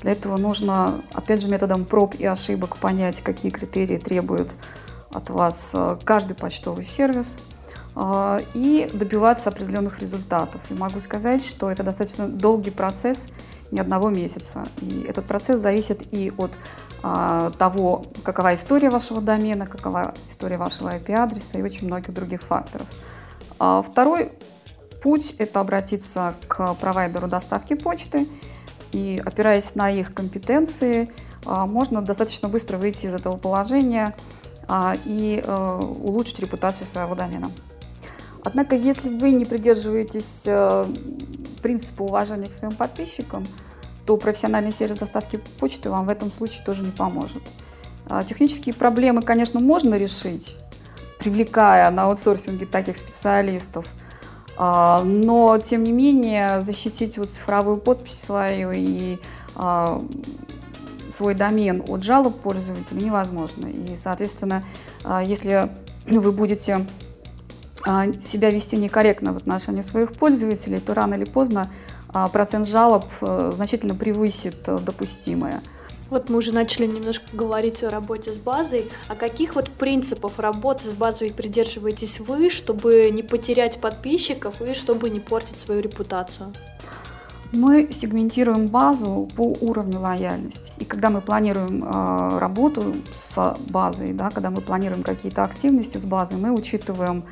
Для 0.02 0.14
этого 0.14 0.38
нужно, 0.38 1.02
опять 1.14 1.42
же, 1.42 1.48
методом 1.48 1.86
проб 1.86 2.16
и 2.16 2.26
ошибок 2.26 2.78
понять, 2.78 3.22
какие 3.22 3.52
критерии 3.52 3.98
требует 3.98 4.56
от 5.12 5.30
вас 5.30 5.72
а, 5.74 6.00
каждый 6.04 6.36
почтовый 6.36 6.86
сервис 6.86 7.38
а, 7.96 8.40
и 8.54 8.90
добиваться 8.92 9.50
определенных 9.50 10.00
результатов. 10.00 10.62
И 10.70 10.74
могу 10.74 11.00
сказать, 11.00 11.46
что 11.46 11.70
это 11.70 11.84
достаточно 11.84 12.28
долгий 12.28 12.72
процесс, 12.72 13.28
не 13.70 13.80
одного 13.80 14.10
месяца. 14.10 14.66
И 14.82 15.06
этот 15.08 15.26
процесс 15.26 15.60
зависит 15.60 16.02
и 16.12 16.34
от 16.38 16.52
того, 17.58 18.06
какова 18.24 18.54
история 18.54 18.92
вашего 18.92 19.22
домена, 19.22 19.66
какова 19.66 20.14
история 20.28 20.58
вашего 20.58 20.96
IP-адреса 20.96 21.58
и 21.58 21.64
очень 21.64 21.88
многих 21.88 22.14
других 22.14 22.44
факторов. 22.44 22.86
Второй 23.58 24.34
путь– 25.02 25.34
это 25.40 25.62
обратиться 25.62 26.36
к 26.48 26.76
провайдеру 26.76 27.28
доставки 27.28 27.74
почты, 27.74 28.28
и 28.92 29.22
опираясь 29.24 29.76
на 29.76 29.90
их 29.90 30.14
компетенции, 30.14 31.12
а, 31.46 31.66
можно 31.66 32.02
достаточно 32.02 32.50
быстро 32.50 32.78
выйти 32.78 33.06
из 33.06 33.16
этого 33.16 33.38
положения 33.38 34.16
а, 34.68 34.96
и 35.06 35.42
э, 35.44 35.80
улучшить 35.82 36.40
репутацию 36.40 36.88
своего 36.88 37.16
домена. 37.16 37.52
Однако, 38.44 38.76
если 38.76 39.10
вы 39.10 39.32
не 39.32 39.46
придерживаетесь 39.46 40.44
э, 40.46 40.86
принципа 41.62 42.04
уважения 42.04 42.48
к 42.48 42.54
своим 42.54 42.76
подписчикам, 42.76 43.46
то 44.06 44.18
профессиональный 44.18 44.72
сервис 44.72 44.98
доставки 44.98 45.40
почты 45.60 45.90
вам 45.90 46.06
в 46.06 46.10
этом 46.10 46.32
случае 46.32 46.64
тоже 46.66 46.84
не 46.84 46.92
поможет. 46.92 47.44
А, 48.08 48.24
технические 48.24 48.74
проблемы, 48.74 49.22
конечно, 49.22 49.60
можно 49.60 49.96
решить, 49.96 50.58
привлекая 51.20 51.90
на 51.92 52.06
аутсорсинге 52.06 52.66
таких 52.66 52.98
специалистов– 52.98 53.86
но, 55.04 55.58
тем 55.58 55.84
не 55.84 55.92
менее, 55.92 56.62
защитить 56.62 57.18
вот 57.18 57.32
цифровую 57.32 57.78
подпись 57.78 58.20
свою 58.20 58.72
и 58.72 59.18
а, 59.56 60.06
свой 61.10 61.34
домен 61.34 61.84
от 61.88 62.04
жалоб 62.04 62.40
пользователя 62.42 63.04
невозможно. 63.04 63.66
И, 63.68 63.96
соответственно, 63.96 64.64
а, 65.04 65.24
если 65.24 65.70
вы 66.06 66.32
будете 66.32 66.86
себя 67.84 68.52
вести 68.52 68.78
некорректно 68.78 69.34
в 69.34 69.38
отношении 69.38 69.82
своих 69.82 70.14
пользователей, 70.14 70.80
то 70.80 70.94
рано 70.94 71.16
или 71.16 71.26
поздно 71.26 71.68
процент 72.32 72.68
жалоб 72.68 73.06
э, 73.22 73.52
значительно 73.56 73.96
превысит 73.96 74.68
э, 74.68 74.78
допустимое. 74.78 75.62
Вот 76.12 76.30
мы 76.30 76.40
уже 76.40 76.52
начали 76.52 76.88
немножко 76.88 77.26
говорить 77.32 77.82
о 77.84 77.90
работе 77.90 78.34
с 78.34 78.38
базой. 78.38 78.92
А 79.08 79.16
каких 79.16 79.56
вот 79.56 79.70
принципов 79.70 80.40
работы 80.40 80.90
с 80.90 80.92
базой 80.92 81.32
придерживаетесь 81.32 82.20
вы, 82.20 82.50
чтобы 82.50 83.10
не 83.12 83.24
потерять 83.24 83.80
подписчиков 83.80 84.62
и 84.62 84.74
чтобы 84.74 85.10
не 85.10 85.22
портить 85.22 85.58
свою 85.58 85.80
репутацию? 85.80 86.52
Мы 87.54 87.90
сегментируем 87.94 88.68
базу 88.68 89.30
по 89.38 89.56
уровню 89.62 90.02
лояльности. 90.02 90.74
И 90.80 90.86
когда 90.86 91.10
мы 91.10 91.22
планируем 91.22 91.84
э, 91.84 92.40
работу 92.40 92.94
с 93.14 93.58
базой, 93.70 94.12
да, 94.12 94.32
когда 94.32 94.50
мы 94.50 94.60
планируем 94.60 95.04
какие-то 95.04 95.46
активности 95.46 95.98
с 95.98 96.04
базой, 96.04 96.38
мы 96.38 96.52
учитываем 96.52 97.24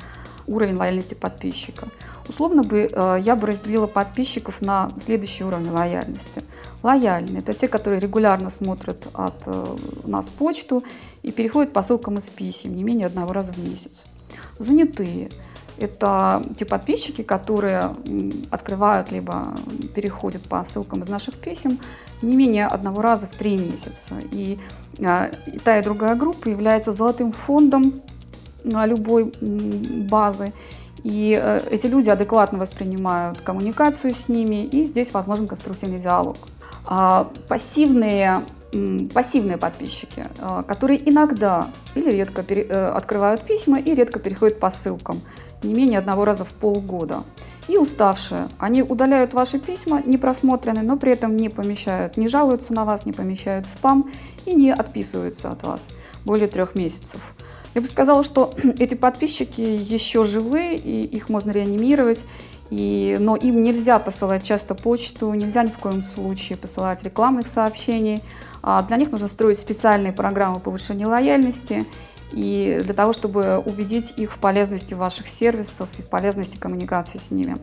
уровень 0.46 0.76
лояльности 0.76 1.12
подписчика. 1.12 1.88
Условно 2.28 2.62
бы 2.62 2.90
э, 2.90 3.18
я 3.20 3.36
бы 3.36 3.46
разделила 3.46 3.86
подписчиков 3.86 4.62
на 4.62 4.90
следующий 4.96 5.44
уровень 5.44 5.70
лояльности– 5.70 6.42
Лояльные– 6.82 7.38
это 7.40 7.52
те, 7.52 7.68
которые 7.68 8.00
регулярно 8.00 8.50
смотрят 8.50 9.08
от 9.12 9.42
э, 9.46 9.76
нас 10.04 10.28
почту 10.28 10.82
и 11.22 11.30
переходят 11.30 11.72
по 11.72 11.82
ссылкам 11.82 12.18
из 12.18 12.24
писем 12.24 12.74
не 12.74 12.82
менее 12.82 13.06
одного 13.06 13.32
раза 13.32 13.52
в 13.52 13.58
месяц. 13.58 14.04
Занятые– 14.58 15.28
это 15.78 16.42
те 16.58 16.64
подписчики, 16.64 17.22
которые 17.22 17.94
открывают 18.50 19.10
либо 19.10 19.54
переходят 19.94 20.42
по 20.42 20.64
ссылкам 20.64 21.02
из 21.02 21.08
наших 21.08 21.36
писем 21.36 21.78
не 22.22 22.36
менее 22.36 22.66
одного 22.66 23.02
раза 23.02 23.26
в 23.26 23.34
три 23.34 23.56
месяца. 23.56 24.14
И, 24.32 24.58
а, 25.00 25.30
и 25.46 25.58
та 25.58 25.78
и 25.78 25.82
другая 25.82 26.14
группа 26.14 26.48
является 26.48 26.92
золотым 26.92 27.32
фондом 27.32 28.02
а, 28.72 28.86
любой 28.86 29.32
базы. 29.40 30.52
И 31.02 31.38
э, 31.40 31.60
эти 31.70 31.86
люди 31.86 32.10
адекватно 32.10 32.58
воспринимают 32.58 33.40
коммуникацию 33.40 34.14
с 34.14 34.28
ними, 34.28 34.66
и 34.66 34.84
здесь 34.84 35.14
возможен 35.14 35.48
конструктивный 35.48 35.98
диалог. 35.98 36.36
А, 36.84 37.30
пассивные 37.48 38.42
пассивные 39.12 39.56
подписчики, 39.56 40.26
а, 40.40 40.62
которые 40.62 41.08
иногда 41.08 41.68
или 41.94 42.10
редко 42.10 42.44
э, 42.48 42.92
открывают 42.94 43.42
письма 43.42 43.80
и 43.80 43.94
редко 43.94 44.20
переходят 44.20 44.60
по 44.60 44.70
ссылкам, 44.70 45.20
не 45.62 45.74
менее 45.74 45.98
одного 45.98 46.24
раза 46.24 46.44
в 46.44 46.52
полгода. 46.52 47.24
И 47.68 47.76
уставшие. 47.76 48.48
Они 48.58 48.82
удаляют 48.82 49.32
ваши 49.32 49.58
письма, 49.58 50.02
не 50.04 50.18
просмотренные, 50.18 50.82
но 50.82 50.96
при 50.96 51.12
этом 51.12 51.36
не 51.36 51.48
помещают, 51.48 52.16
не 52.16 52.28
жалуются 52.28 52.72
на 52.72 52.84
вас, 52.84 53.06
не 53.06 53.12
помещают 53.12 53.66
спам 53.66 54.10
и 54.46 54.54
не 54.54 54.72
отписываются 54.72 55.50
от 55.50 55.62
вас 55.62 55.86
более 56.24 56.48
трех 56.48 56.74
месяцев. 56.74 57.20
Я 57.74 57.80
бы 57.80 57.86
сказала, 57.86 58.24
что 58.24 58.52
эти 58.78 58.94
подписчики 58.94 59.60
еще 59.60 60.24
живы, 60.24 60.74
и 60.74 61.02
их 61.02 61.28
можно 61.28 61.50
реанимировать, 61.50 62.20
и, 62.70 63.16
но 63.18 63.34
им 63.36 63.62
нельзя 63.62 63.98
посылать 63.98 64.44
часто 64.44 64.74
почту, 64.74 65.32
нельзя 65.34 65.64
ни 65.64 65.70
в 65.70 65.78
коем 65.78 66.02
случае 66.02 66.56
посылать 66.56 67.02
рекламных 67.02 67.48
сообщений. 67.48 68.22
А 68.62 68.82
для 68.82 68.96
них 68.96 69.10
нужно 69.10 69.28
строить 69.28 69.58
специальные 69.58 70.12
программы 70.12 70.60
повышения 70.60 71.06
лояльности 71.06 71.84
и 72.32 72.80
для 72.84 72.94
того, 72.94 73.12
чтобы 73.12 73.58
убедить 73.58 74.14
их 74.16 74.32
в 74.32 74.38
полезности 74.38 74.94
ваших 74.94 75.26
сервисов 75.26 75.88
и 75.98 76.02
в 76.02 76.06
полезности 76.06 76.56
коммуникации 76.56 77.18
с 77.18 77.30
ними. 77.30 77.56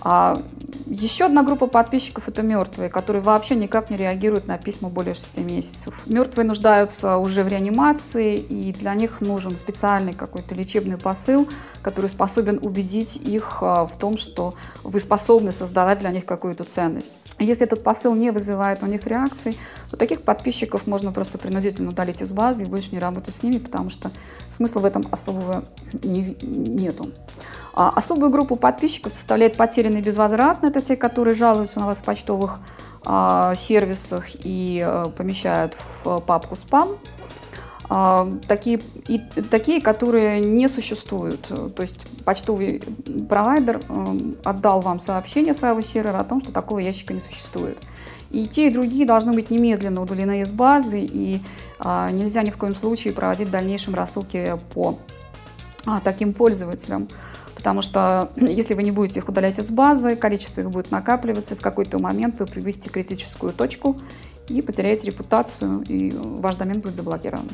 А 0.00 0.42
еще 0.86 1.26
одна 1.26 1.42
группа 1.42 1.66
подписчиков– 1.66 2.24
это 2.28 2.42
мертвые, 2.42 2.90
которые 2.90 3.22
вообще 3.22 3.54
никак 3.54 3.90
не 3.90 3.96
реагируют 3.96 4.46
на 4.46 4.58
письма 4.58 4.88
более 4.88 5.14
6 5.14 5.38
месяцев. 5.38 6.02
Мертвые 6.06 6.46
нуждаются 6.46 7.16
уже 7.16 7.42
в 7.42 7.48
реанимации, 7.48 8.36
и 8.36 8.72
для 8.72 8.94
них 8.94 9.20
нужен 9.20 9.56
специальный 9.56 10.12
какой-то 10.12 10.54
лечебный 10.54 10.98
посыл, 10.98 11.48
который 11.82 12.08
способен 12.08 12.58
убедить 12.62 13.16
их 13.16 13.58
а, 13.60 13.86
в 13.86 13.98
том, 13.98 14.16
что 14.16 14.54
вы 14.82 15.00
способны 15.00 15.52
создавать 15.52 16.00
для 16.00 16.10
них 16.10 16.26
какую-то 16.26 16.64
ценность. 16.64 17.10
Если 17.38 17.66
этот 17.66 17.82
посыл 17.82 18.14
не 18.14 18.30
вызывает 18.30 18.82
у 18.82 18.86
них 18.86 19.06
реакции, 19.06 19.56
то 19.90 19.96
таких 19.96 20.22
подписчиков 20.22 20.86
можно 20.86 21.10
просто 21.12 21.36
принудительно 21.36 21.90
удалить 21.90 22.22
из 22.22 22.30
базы 22.30 22.62
и 22.62 22.66
больше 22.66 22.90
не 22.92 23.00
работать 23.00 23.34
с 23.36 23.42
ними, 23.42 23.58
потому 23.58 23.90
что 23.90 24.10
смысла 24.50 24.80
в 24.80 24.84
этом 24.84 25.04
особого 25.10 25.64
не, 26.04 26.36
нету. 26.42 27.10
А 27.76 27.90
особую 27.90 28.30
группу 28.30 28.54
подписчиков 28.54 29.12
составляет 29.12 29.56
потерянные 29.56 30.02
безвозвратно. 30.02 30.68
Это 30.68 30.80
те, 30.80 30.96
которые 30.96 31.34
жалуются 31.34 31.80
на 31.80 31.86
вас 31.86 31.98
в 31.98 32.04
почтовых 32.04 32.60
а, 33.04 33.54
сервисах 33.56 34.26
и 34.44 34.80
а, 34.84 35.10
помещают 35.10 35.76
в 36.04 36.20
папку 36.20 36.54
спам. 36.54 36.90
а, 37.88 38.30
такие, 38.46 38.80
и 39.08 39.18
такие, 39.50 39.80
которые 39.80 40.40
не 40.40 40.68
существуют. 40.68 41.42
То 41.42 41.82
есть 41.82 41.98
почтовый 42.24 42.82
провайдер 43.28 43.80
э, 43.88 44.04
отдал 44.44 44.80
вам 44.80 45.00
сообщение 45.00 45.52
своего 45.52 45.82
сервера 45.82 46.20
о 46.20 46.24
том, 46.24 46.40
что 46.40 46.52
такого 46.52 46.78
ящика 46.78 47.12
не 47.12 47.20
существует. 47.20 47.78
И 48.30 48.46
те, 48.46 48.68
и 48.68 48.70
другие 48.70 49.06
должны 49.06 49.32
быть 49.32 49.50
немедленно 49.50 50.00
удалены 50.00 50.40
из 50.40 50.50
базы, 50.50 51.00
и 51.00 51.40
а, 51.78 52.10
нельзя 52.10 52.42
ни 52.42 52.50
в 52.50 52.56
коем 52.56 52.74
случае 52.74 53.12
проводить 53.12 53.48
в 53.48 53.50
дальнейшем 53.50 53.94
рассылки 53.94 54.58
по 54.72 54.98
а, 55.86 56.00
таким 56.00 56.32
пользователям. 56.32 57.08
Потому 57.64 57.80
что 57.80 58.28
если 58.36 58.74
вы 58.74 58.82
не 58.82 58.90
будете 58.90 59.20
их 59.20 59.28
удалять 59.28 59.58
из 59.58 59.70
базы, 59.70 60.16
количество 60.16 60.60
их 60.60 60.70
будет 60.70 60.90
накапливаться, 60.90 61.54
и 61.54 61.56
в 61.56 61.62
какой-то 61.62 61.98
момент 61.98 62.38
вы 62.38 62.44
приведете 62.44 62.90
критическую 62.90 63.54
точку, 63.54 63.98
и 64.48 64.60
потеряете 64.60 65.06
репутацию, 65.06 65.82
и 65.88 66.10
ваш 66.14 66.56
домен 66.56 66.80
будет 66.80 66.96
заблокирован. 66.96 67.48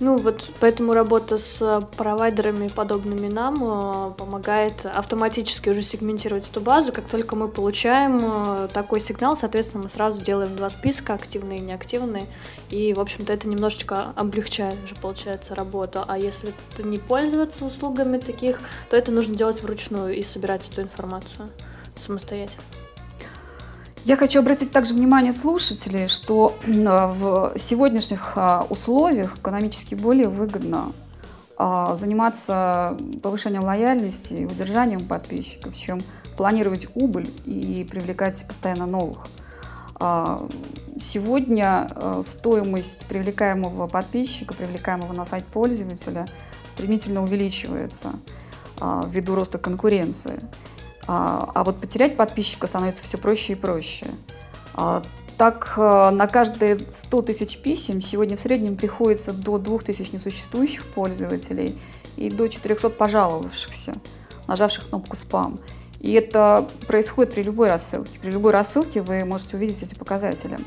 Ну 0.00 0.16
вот 0.16 0.48
поэтому 0.60 0.94
работа 0.94 1.36
с 1.36 1.86
провайдерами, 1.98 2.68
подобными 2.68 3.28
нам, 3.28 3.58
э, 3.62 4.12
помогает 4.16 4.86
автоматически 4.86 5.68
уже 5.68 5.82
сегментировать 5.82 6.48
эту 6.48 6.62
базу. 6.62 6.90
Как 6.90 7.06
только 7.06 7.36
мы 7.36 7.48
получаем 7.48 8.18
э, 8.22 8.68
такой 8.72 9.00
сигнал, 9.00 9.36
соответственно, 9.36 9.82
мы 9.82 9.90
сразу 9.90 10.24
делаем 10.24 10.56
два 10.56 10.70
списка, 10.70 11.12
активные 11.12 11.58
и 11.58 11.62
неактивные. 11.62 12.26
И, 12.70 12.94
в 12.94 13.00
общем-то, 13.00 13.30
это 13.30 13.46
немножечко 13.46 14.12
облегчает 14.16 14.76
уже, 14.82 14.94
получается, 14.94 15.54
работу. 15.54 16.02
А 16.08 16.16
если 16.16 16.54
не 16.78 16.96
пользоваться 16.96 17.66
услугами 17.66 18.16
таких, 18.16 18.58
то 18.88 18.96
это 18.96 19.12
нужно 19.12 19.34
делать 19.34 19.62
вручную 19.62 20.16
и 20.16 20.22
собирать 20.22 20.66
эту 20.70 20.80
информацию 20.80 21.50
самостоятельно. 22.00 22.62
Я 24.04 24.16
хочу 24.16 24.38
обратить 24.38 24.70
также 24.70 24.94
внимание 24.94 25.34
слушателей, 25.34 26.08
что 26.08 26.56
в 26.64 27.52
сегодняшних 27.58 28.32
а, 28.34 28.66
условиях 28.70 29.36
экономически 29.36 29.94
более 29.94 30.28
выгодно 30.28 30.92
а, 31.58 31.94
заниматься 31.96 32.96
повышением 33.22 33.64
лояльности 33.64 34.32
и 34.32 34.46
удержанием 34.46 35.06
подписчиков, 35.06 35.76
чем 35.76 35.98
планировать 36.38 36.88
убыль 36.94 37.28
и 37.44 37.86
привлекать 37.88 38.42
постоянно 38.46 38.86
новых. 38.86 39.26
А, 39.96 40.48
сегодня 40.98 41.86
стоимость 42.24 43.04
привлекаемого 43.06 43.86
подписчика, 43.86 44.54
привлекаемого 44.54 45.12
на 45.12 45.26
сайт 45.26 45.44
пользователя 45.44 46.26
стремительно 46.70 47.22
увеличивается 47.22 48.12
ввиду 49.08 49.34
роста 49.34 49.58
конкуренции. 49.58 50.40
А, 51.12 51.50
а 51.54 51.64
вот 51.64 51.80
потерять 51.80 52.16
подписчика 52.16 52.68
становится 52.68 53.02
все 53.02 53.18
проще 53.18 53.54
и 53.54 53.56
проще. 53.56 54.06
А, 54.74 55.02
так, 55.36 55.72
э, 55.76 56.10
на 56.10 56.28
каждые 56.28 56.78
100 56.78 57.22
тысяч 57.22 57.58
писем 57.58 58.00
сегодня 58.00 58.36
в 58.36 58.40
среднем 58.40 58.76
приходится 58.76 59.32
до 59.32 59.58
2000 59.58 60.14
несуществующих 60.14 60.86
пользователей 60.86 61.76
и 62.16 62.30
до 62.30 62.46
400 62.46 62.90
пожаловавшихся, 62.90 63.94
нажавших 64.46 64.88
кнопку 64.88 65.16
«Спам». 65.16 65.58
И 65.98 66.12
это 66.12 66.68
происходит 66.86 67.34
при 67.34 67.42
любой 67.42 67.66
рассылке. 67.66 68.16
При 68.20 68.30
любой 68.30 68.52
рассылке 68.52 69.02
вы 69.02 69.24
можете 69.24 69.56
увидеть 69.56 69.82
эти 69.82 69.94
показатели. 69.94 70.58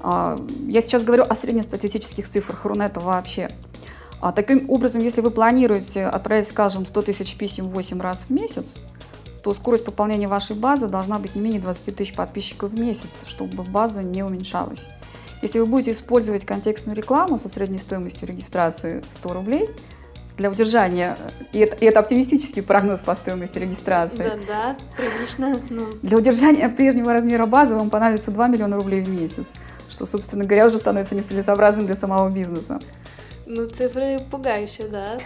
А, 0.00 0.40
я 0.66 0.80
сейчас 0.80 1.02
говорю 1.02 1.24
о 1.28 1.36
среднестатистических 1.36 2.26
цифрах 2.26 2.64
Рунета 2.64 3.00
вообще. 3.00 3.50
Таким 4.34 4.70
образом, 4.70 5.02
если 5.02 5.20
вы 5.20 5.30
планируете 5.30 6.06
отправить, 6.06 6.48
скажем, 6.48 6.86
100 6.86 7.02
тысяч 7.02 7.36
писем 7.36 7.68
8 7.68 8.00
раз 8.00 8.18
в 8.28 8.30
месяц, 8.30 8.76
то 9.42 9.52
скорость 9.54 9.84
пополнения 9.84 10.28
вашей 10.28 10.56
базы 10.56 10.86
должна 10.88 11.18
быть 11.18 11.34
не 11.34 11.40
менее 11.40 11.60
20 11.60 11.96
тысяч 11.96 12.14
подписчиков 12.14 12.70
в 12.70 12.80
месяц, 12.80 13.24
чтобы 13.26 13.62
база 13.64 14.02
не 14.02 14.22
уменьшалась. 14.22 14.84
Если 15.42 15.58
вы 15.58 15.66
будете 15.66 15.92
использовать 15.92 16.44
контекстную 16.44 16.96
рекламу 16.96 17.38
со 17.38 17.48
средней 17.48 17.78
стоимостью 17.78 18.28
регистрации 18.28 19.02
100 19.08 19.32
рублей, 19.32 19.68
для 20.36 20.50
удержания, 20.50 21.16
и 21.52 21.58
это, 21.58 21.76
и 21.76 21.84
это 21.84 22.00
оптимистический 22.00 22.62
прогноз 22.62 23.00
по 23.00 23.14
стоимости 23.14 23.58
регистрации. 23.58 24.22
Да, 24.22 24.38
да, 24.46 24.76
прилично. 24.96 25.60
Ну. 25.68 25.86
Для 26.00 26.16
удержания 26.16 26.68
прежнего 26.68 27.12
размера 27.12 27.44
базы 27.46 27.74
вам 27.74 27.90
понадобится 27.90 28.30
2 28.30 28.48
миллиона 28.48 28.76
рублей 28.76 29.02
в 29.02 29.08
месяц, 29.08 29.48
что, 29.90 30.06
собственно 30.06 30.44
говоря, 30.44 30.66
уже 30.66 30.78
становится 30.78 31.14
нецелесообразным 31.14 31.86
для 31.86 31.96
самого 31.96 32.30
бизнеса. 32.30 32.80
Ну, 33.46 33.68
цифры 33.68 34.18
пугающие, 34.30 34.88
да. 34.88 35.18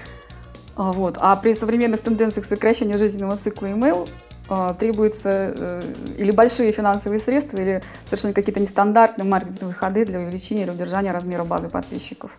А, 0.76 0.92
вот. 0.92 1.16
А 1.18 1.34
при 1.36 1.54
современных 1.54 2.02
тенденциях 2.02 2.46
сокращения 2.46 2.98
жизненного 2.98 3.36
цикла 3.36 3.66
email 3.66 4.08
а, 4.48 4.74
требуются 4.74 5.54
э, 5.56 5.82
или 6.18 6.30
большие 6.30 6.70
финансовые 6.70 7.18
средства, 7.18 7.56
или 7.56 7.82
совершенно 8.04 8.34
какие-то 8.34 8.60
нестандартные 8.60 9.26
маркетинговые 9.26 9.74
ходы 9.74 10.04
для 10.04 10.20
увеличения 10.20 10.64
или 10.64 10.70
удержания 10.70 11.12
размера 11.12 11.44
базы 11.44 11.70
подписчиков. 11.70 12.38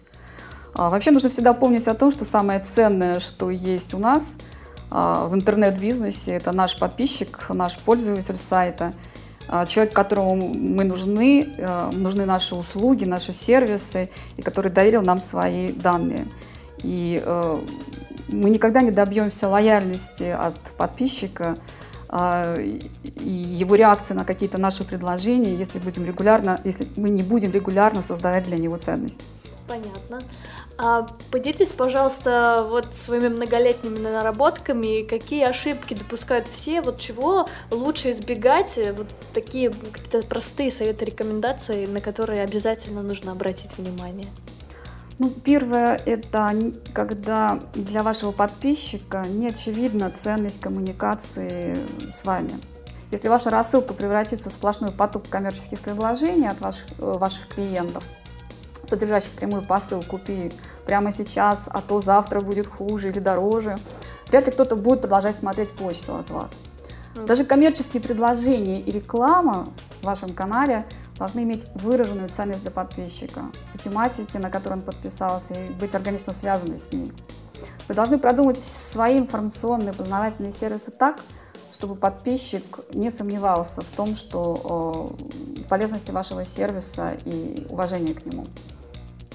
А, 0.76 0.90
вообще 0.90 1.12
нужно 1.12 1.30
всегда 1.30 1.54
помнить 1.54 1.88
о 1.88 1.96
том, 1.96 2.12
что 2.12 2.26
самое 2.26 2.60
ценное, 2.60 3.20
что 3.20 3.50
есть 3.50 3.94
у 3.94 3.98
нас 3.98 4.38
в 4.90 5.32
интернет-бизнесе, 5.34 6.32
это 6.32 6.54
наш 6.54 6.80
подписчик, 6.80 7.50
наш 7.50 7.78
пользователь 7.78 8.38
сайта, 8.38 8.94
человек, 9.68 9.94
которому 9.94 10.38
мы 10.38 10.86
нужны, 10.86 11.46
э, 11.58 11.90
нужны 11.92 12.26
наши 12.26 12.56
услуги, 12.56 13.04
наши 13.04 13.34
сервисы, 13.34 14.10
и 14.38 14.42
который 14.42 14.72
доверил 14.72 15.02
нам 15.02 15.22
свои 15.22 15.74
данные. 15.74 16.26
И 16.84 17.22
э, 17.22 17.60
мы 18.28 18.50
никогда 18.50 18.82
не 18.82 18.92
добьемся 18.92 19.48
лояльности 19.48 20.24
от 20.26 20.60
подписчика 20.78 21.58
а, 22.10 22.56
и 22.60 23.30
его 23.30 23.76
реакции 23.76 24.14
на 24.14 24.26
какие-то 24.26 24.58
наши 24.58 24.84
предложения, 24.84 25.54
если 25.54 25.80
будем 25.80 26.06
регулярно, 26.06 26.60
если 26.64 26.88
мы 26.96 27.10
не 27.10 27.24
будем 27.24 27.52
регулярно 27.52 28.02
создавать 28.02 28.46
для 28.46 28.58
него 28.58 28.78
ценность. 28.78 29.24
Понятно. 29.68 30.20
А 30.78 31.08
поделитесь, 31.32 31.72
пожалуйста, 31.72 32.66
вот 32.70 32.96
своими 32.96 33.30
многолетними 33.30 33.98
наработками, 33.98 35.02
какие 35.02 35.44
ошибки 35.44 35.96
допускают 35.96 36.48
все, 36.48 36.82
вот 36.82 37.00
чего 37.00 37.50
лучше 37.72 38.12
избегать, 38.12 38.80
вот 38.96 39.08
такие 39.34 39.72
какие-то 39.72 40.22
простые 40.28 40.72
советы, 40.72 41.06
рекомендации, 41.06 41.88
на 41.88 42.00
которые 42.00 42.44
обязательно 42.44 43.02
нужно 43.02 43.32
обратить 43.32 43.78
внимание. 43.78 44.28
Ну, 45.20 45.30
первое– 45.30 46.00
это 46.06 46.54
когда 46.94 47.60
для 47.74 48.04
вашего 48.04 48.32
подписчика 48.32 49.26
не 49.28 49.48
очевидна 49.48 50.12
ценность 50.12 50.60
коммуникации 50.60 51.76
с 52.14 52.24
вами. 52.24 52.52
Если 53.10 53.28
ваша 53.28 53.50
рассылка 53.50 53.94
превратится 53.94 54.50
в 54.50 54.54
сплошной 54.54 54.92
поток 54.92 55.28
коммерческих 55.28 55.80
предложений 55.80 56.50
от 56.50 56.62
ваших, 56.62 56.86
э, 57.00 57.18
ваших 57.18 57.48
клиентов, 57.48 58.04
содержащих 58.88 59.32
прямую 59.32 59.64
посыл 59.64 60.04
«купи 60.04 60.52
прямо 60.86 61.12
сейчас, 61.12 61.68
а 61.72 61.82
то 61.82 62.00
завтра 62.00 62.42
будет 62.42 62.68
хуже 62.68 63.10
или 63.10 63.20
дороже», 63.20 63.76
вряд 64.28 64.46
ли 64.46 64.52
кто-то 64.52 64.76
будет 64.76 65.02
продолжать 65.02 65.36
смотреть 65.36 65.72
почту 65.72 66.16
от 66.16 66.30
вас. 66.30 66.56
Даже 67.26 67.44
коммерческие 67.44 68.04
предложения 68.04 68.82
и 68.82 68.92
реклама 68.92 69.70
в 70.02 70.06
вашем 70.06 70.34
канале 70.36 70.86
должны 71.18 71.42
иметь 71.44 71.66
выраженную 71.76 72.30
ценность 72.30 72.62
для 72.62 72.72
подписчика, 72.72 73.42
по 73.74 73.80
тематике, 73.80 74.40
на 74.40 74.50
которой 74.50 74.74
он 74.74 74.82
подписался, 74.82 75.54
и 75.54 75.70
быть 75.74 75.96
органично 75.96 76.34
связаны 76.34 76.78
с 76.78 76.92
ней. 76.92 77.12
Вы 77.88 77.96
должны 77.96 78.20
продумать 78.20 78.58
свои 78.58 79.18
информационные 79.18 79.94
познавательные 79.94 80.52
сервисы 80.52 80.92
так, 80.92 81.22
чтобы 81.72 81.96
подписчик 81.96 82.64
не 82.94 83.10
сомневался 83.10 83.82
в 83.82 83.96
том, 83.96 84.16
что 84.16 85.16
в 85.64 85.68
полезности 85.68 86.12
вашего 86.12 86.44
сервиса 86.44 87.18
и 87.26 87.66
уважении 87.70 88.14
к 88.14 88.26
нему. 88.26 88.48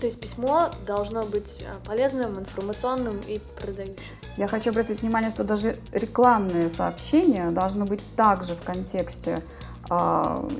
То 0.02 0.06
есть 0.06 0.20
письмо 0.20 0.68
должно 0.84 1.22
быть 1.22 1.60
э, 1.62 1.72
полезным, 1.86 2.40
информационным 2.40 3.20
и 3.28 3.40
продающим. 3.60 3.94
Я 4.36 4.48
хочу 4.48 4.70
обратить 4.70 5.00
внимание, 5.00 5.30
что 5.30 5.44
даже 5.44 5.76
рекламные 5.92 6.68
сообщения 6.68 7.50
должны 7.52 7.84
быть 7.84 8.02
также 8.16 8.56
в 8.56 8.62
контексте 8.64 9.38
э, 9.38 9.61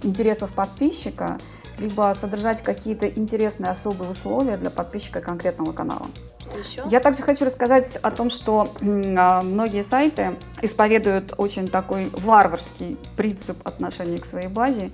интересов 0.03 0.53
подписчика, 0.53 1.39
либо 1.79 2.13
содержать 2.15 2.63
какие-то 2.63 3.09
интересные 3.09 3.71
особые 3.71 4.11
условия 4.11 4.57
для 4.57 4.71
подписчика 4.71 5.21
конкретного 5.21 5.73
канала. 5.73 6.07
Еще? 6.59 6.83
Я 6.87 7.01
также 7.01 7.23
хочу 7.23 7.45
рассказать 7.45 7.97
о 7.97 8.11
том, 8.11 8.31
что 8.31 8.69
а, 8.83 9.43
многие 9.43 9.83
сайты 9.83 10.37
исповедуют 10.61 11.35
очень 11.39 11.67
такой 11.67 12.11
варварский 12.13 12.99
принцип 13.17 13.57
отношения 13.67 14.19
к 14.19 14.25
своей 14.25 14.49
базе, 14.49 14.91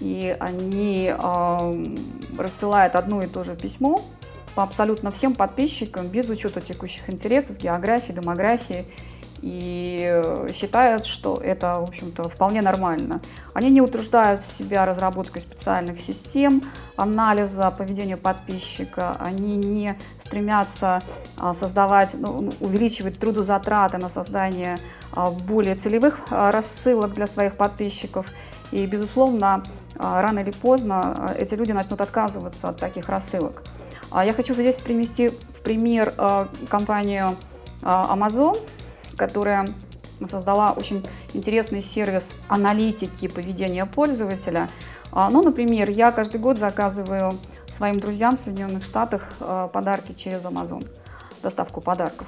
и 0.00 0.36
они 0.40 1.10
э, 1.10 1.94
рассылают 2.36 2.96
одно 2.96 3.22
и 3.22 3.26
то 3.26 3.44
же 3.44 3.56
письмо 3.56 4.04
по 4.54 4.62
абсолютно 4.62 5.10
всем 5.10 5.34
подписчикам 5.34 6.08
без 6.08 6.28
учета 6.28 6.60
текущих 6.60 7.08
интересов, 7.08 7.56
географии, 7.56 8.12
демографии 8.12 8.86
и 9.42 9.98
э, 10.02 10.48
считают, 10.52 11.04
что 11.04 11.36
это, 11.36 11.80
в 11.80 11.84
общем-то, 11.84 12.28
вполне 12.28 12.62
нормально. 12.62 13.20
Они 13.54 13.70
не 13.70 13.80
утруждают 13.80 14.42
себя 14.42 14.86
разработкой 14.86 15.42
специальных 15.42 16.00
систем 16.00 16.62
анализа 16.96 17.70
поведения 17.70 18.16
подписчика, 18.16 19.16
они 19.20 19.56
не 19.56 19.98
стремятся 20.18 21.02
а, 21.36 21.54
создавать, 21.54 22.16
ну, 22.18 22.40
ну, 22.40 22.52
увеличивать 22.60 23.18
трудозатраты 23.18 23.98
на 23.98 24.08
создание 24.08 24.78
а, 25.12 25.30
более 25.30 25.74
целевых 25.74 26.20
а, 26.30 26.50
рассылок 26.50 27.14
для 27.14 27.26
своих 27.26 27.56
подписчиков. 27.56 28.30
И, 28.72 28.84
безусловно, 28.86 29.62
рано 29.96 30.40
или 30.40 30.50
поздно 30.50 31.32
эти 31.38 31.54
люди 31.54 31.70
начнут 31.70 32.00
отказываться 32.00 32.68
от 32.68 32.78
таких 32.78 33.08
рассылок. 33.08 33.62
Я 34.12 34.32
хочу 34.34 34.54
здесь 34.54 34.76
привести 34.76 35.28
в 35.28 35.62
пример 35.62 36.12
компанию 36.68 37.36
Amazon, 37.82 38.58
которая 39.16 39.66
создала 40.28 40.72
очень 40.72 41.04
интересный 41.34 41.82
сервис 41.82 42.34
аналитики 42.48 43.28
поведения 43.28 43.86
пользователя. 43.86 44.68
А, 45.12 45.30
ну, 45.30 45.42
например, 45.42 45.90
я 45.90 46.12
каждый 46.12 46.40
год 46.40 46.58
заказываю 46.58 47.32
своим 47.70 48.00
друзьям 48.00 48.36
в 48.36 48.40
Соединенных 48.40 48.84
Штатах 48.84 49.22
э, 49.40 49.68
подарки 49.72 50.12
через 50.12 50.42
Amazon, 50.44 50.86
доставку 51.42 51.80
подарков. 51.80 52.26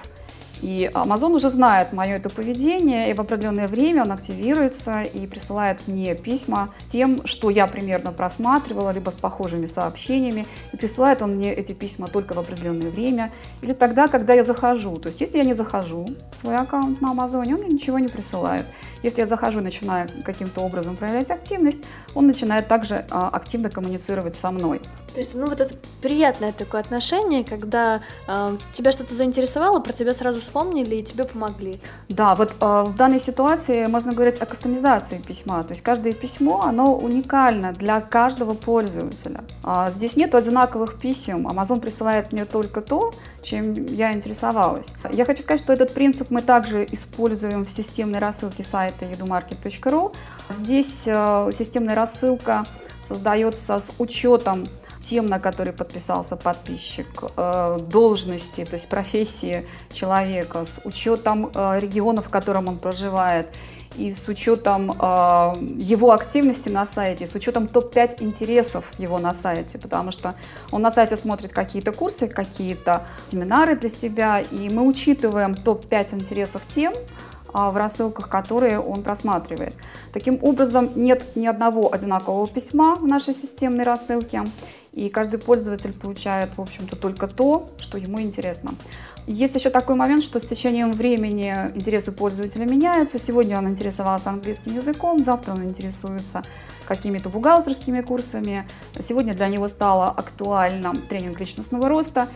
И 0.63 0.91
Amazon 0.93 1.35
уже 1.35 1.51
знает 1.51 1.93
мое 1.93 2.17
это 2.17 2.31
поведение, 2.31 3.11
и 3.11 3.15
в 3.15 3.21
определенное 3.21 3.69
время 3.69 4.03
он 4.03 4.13
активируется 4.13 5.03
и 5.03 5.27
присылает 5.27 5.87
мне 5.87 6.15
письма 6.15 6.71
с 6.79 6.87
тем, 6.87 7.27
что 7.27 7.51
я 7.51 7.67
примерно 7.67 8.13
просматривала, 8.13 8.91
либо 8.91 9.11
с 9.11 9.15
похожими 9.15 9.67
сообщениями. 9.67 10.47
И 10.73 10.77
присылает 10.77 11.23
он 11.23 11.37
мне 11.37 11.53
эти 11.53 11.73
письма 11.73 12.09
только 12.09 12.35
в 12.35 12.39
определенное 12.39 12.91
время 12.91 13.33
или 13.63 13.73
тогда, 13.73 14.09
когда 14.09 14.35
я 14.35 14.45
захожу. 14.45 14.97
То 14.97 15.09
есть 15.09 15.21
если 15.21 15.39
я 15.39 15.45
не 15.45 15.55
захожу 15.55 16.07
в 16.33 16.39
свой 16.39 16.57
аккаунт 16.57 17.01
на 17.01 17.13
Amazon, 17.13 17.53
он 17.53 17.61
мне 17.61 17.75
ничего 17.75 17.99
не 17.99 18.09
присылает. 18.09 18.67
Если 19.03 19.21
я 19.21 19.27
захожу 19.27 19.61
и 19.61 19.63
начинаю 19.63 20.09
каким-то 20.25 20.61
образом 20.63 20.97
проявлять 20.97 21.31
активность, 21.31 21.81
он 22.15 22.27
начинает 22.27 22.67
также 22.67 23.05
а, 23.11 23.29
активно 23.29 23.71
коммуницировать 23.71 24.35
со 24.35 24.51
мной. 24.51 24.81
То 25.19 25.23
есть, 25.23 25.35
ну 25.35 25.47
вот 25.47 25.61
это 25.61 25.75
приятное 26.01 26.53
такое 26.53 26.81
отношение, 26.81 27.43
когда 27.43 28.03
э, 28.29 28.57
тебя 28.73 28.93
что-то 28.93 29.17
заинтересовало, 29.17 29.81
про 29.81 29.93
тебя 29.93 30.15
сразу 30.15 30.41
вспомнили 30.41 30.95
и 30.95 31.03
тебе 31.03 31.25
помогли. 31.25 31.81
Да, 32.09 32.37
вот 32.37 32.55
э, 32.61 32.85
в 32.87 32.95
данной 32.95 33.19
ситуации 33.19 33.87
можно 33.87 34.13
говорить 34.13 34.41
о 34.41 34.47
кастомизации 34.47 35.19
письма. 35.19 35.65
То 35.65 35.71
есть 35.71 35.83
каждое 35.83 36.13
письмо, 36.13 36.63
оно 36.63 36.95
уникально 36.95 37.73
для 37.73 38.01
каждого 38.01 38.55
пользователя. 38.55 39.43
А 39.65 39.91
здесь 39.91 40.15
нет 40.15 40.37
одинаковых 40.37 41.01
писем. 41.01 41.49
Amazon 41.49 41.81
присылает 41.81 42.31
мне 42.31 42.45
только 42.45 42.81
то, 42.81 43.11
чем 43.43 43.73
я 43.73 44.13
интересовалась. 44.13 44.87
Я 45.11 45.25
хочу 45.25 45.43
сказать, 45.43 45.61
что 45.61 45.73
этот 45.73 45.95
принцип 45.95 46.31
мы 46.31 46.43
также 46.43 46.87
используем 46.93 47.65
в 47.65 47.69
системной 47.69 48.21
рассылке 48.21 48.63
сайта 48.63 49.05
edumarket.ru. 49.05 50.15
Здесь 50.61 51.03
э, 51.07 51.51
системная 51.59 51.97
рассылка 51.97 52.65
создается 53.09 53.81
с 53.81 53.91
учетом 53.99 54.65
тем, 55.03 55.27
на 55.27 55.39
которые 55.39 55.73
подписался 55.73 56.37
подписчик, 56.37 57.07
э, 57.37 57.79
должности, 57.81 58.65
то 58.65 58.75
есть 58.75 58.89
профессии 58.89 59.67
человека, 59.93 60.65
с 60.65 60.81
учетом 60.85 61.51
э, 61.55 61.81
региона, 61.81 62.23
в 62.23 62.29
котором 62.29 62.69
он 62.69 62.79
проживает, 62.79 63.49
и 63.97 64.13
с 64.13 64.29
учетом 64.29 64.93
э, 64.93 64.95
его 65.79 66.13
активности 66.13 66.69
на 66.69 66.87
сайте, 66.87 67.27
с 67.27 67.35
учетом 67.35 67.67
топ-5 67.67 68.23
интересов 68.23 68.91
его 68.99 69.19
на 69.19 69.35
сайте, 69.35 69.79
потому 69.79 70.13
что 70.13 70.35
он 70.71 70.83
на 70.83 70.91
сайте 70.91 71.17
смотрит 71.17 71.53
какие-то 71.53 71.93
курсы, 71.93 72.29
какие-то 72.29 73.07
семинары 73.31 73.77
для 73.77 73.89
себя, 73.89 74.41
и 74.41 74.69
мы 74.69 74.87
учитываем 74.87 75.55
топ-5 75.55 76.15
интересов 76.15 76.63
тем, 76.69 76.93
в 77.53 77.77
рассылках, 77.77 78.29
которые 78.29 78.81
он 78.81 79.03
просматривает. 79.03 79.75
Таким 80.13 80.39
образом, 80.43 80.91
нет 80.97 81.25
ни 81.37 81.47
одного 81.47 81.93
одинакового 81.93 82.47
письма 82.49 82.95
в 82.95 83.07
нашей 83.07 83.35
системной 83.35 83.85
рассылке 83.85 84.45
и 84.93 85.09
каждый 85.11 85.39
пользователь 85.39 85.93
получает, 85.93 86.57
в 86.57 86.61
общем-то, 86.61 86.97
только 86.97 87.29
то, 87.29 87.71
что 87.79 87.99
ему 87.99 88.21
интересно. 88.21 88.75
Есть 89.29 89.55
еще 89.55 89.71
такой 89.71 89.95
момент, 89.95 90.25
что 90.25 90.41
с 90.41 90.47
течением 90.47 90.91
времени 90.91 91.53
интересы 91.75 92.13
пользователя 92.13 92.65
меняются. 92.65 93.19
Сегодня 93.19 93.59
он 93.59 93.69
интересовался 93.69 94.31
английским 94.31 94.75
языком, 94.75 95.23
завтра 95.23 95.53
он 95.53 95.65
интересуется 95.65 96.43
какими-то 96.87 97.29
бухгалтерскими 97.29 98.01
курсами. 98.01 98.67
Сегодня 98.99 99.35
для 99.35 99.49
него 99.49 99.69
стало 99.69 100.09
актуально 100.09 100.95
тренинг 101.09 101.39
личностного 101.39 101.89
роста. 101.89 102.29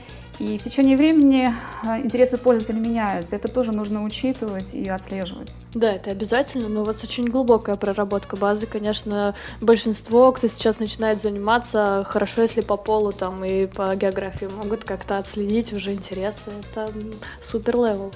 И 0.42 0.58
в 0.58 0.64
течение 0.64 0.96
времени 0.96 1.54
э, 1.84 2.00
интересы 2.00 2.36
пользователя 2.36 2.80
меняются. 2.80 3.36
Это 3.36 3.46
тоже 3.46 3.70
нужно 3.70 4.02
учитывать 4.02 4.74
и 4.74 4.88
отслеживать. 4.88 5.52
Да, 5.72 5.92
это 5.92 6.10
обязательно, 6.10 6.68
но 6.68 6.80
у 6.80 6.84
вас 6.84 7.04
очень 7.04 7.28
глубокая 7.28 7.76
проработка 7.76 8.36
базы. 8.36 8.66
Конечно, 8.66 9.36
большинство, 9.60 10.32
кто 10.32 10.48
сейчас 10.48 10.80
начинает 10.80 11.22
заниматься, 11.22 12.04
хорошо, 12.08 12.42
если 12.42 12.60
по 12.60 12.76
полу 12.76 13.12
там 13.12 13.44
и 13.44 13.66
по 13.66 13.94
географии 13.94 14.46
могут 14.46 14.82
как-то 14.82 15.18
отследить 15.18 15.72
уже 15.72 15.92
интересы. 15.92 16.50
Это 16.72 16.92
супер 17.40 17.76
level. 17.76 18.12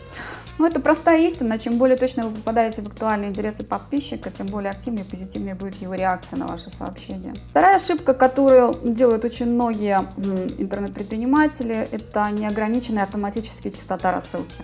Ну, 0.58 0.66
это 0.66 0.80
простая 0.80 1.26
истина. 1.28 1.58
Чем 1.58 1.76
более 1.76 1.96
точно 1.96 2.28
вы 2.28 2.34
попадаете 2.34 2.82
в 2.82 2.86
актуальные 2.86 3.30
интересы 3.30 3.62
подписчика, 3.62 4.30
тем 4.30 4.46
более 4.46 4.70
активнее 4.70 5.04
и 5.04 5.08
позитивнее 5.08 5.54
будет 5.54 5.74
его 5.76 5.94
реакция 5.94 6.38
на 6.38 6.46
ваши 6.46 6.70
сообщения. 6.70 7.34
Вторая 7.50 7.76
ошибка, 7.76 8.14
которую 8.14 8.74
делают 8.82 9.24
очень 9.24 9.46
многие 9.46 9.98
интернет-предприниматели, 10.58 11.88
это 11.92 12.30
неограниченная 12.30 13.02
автоматическая 13.02 13.70
частота 13.70 14.12
рассылки. 14.12 14.54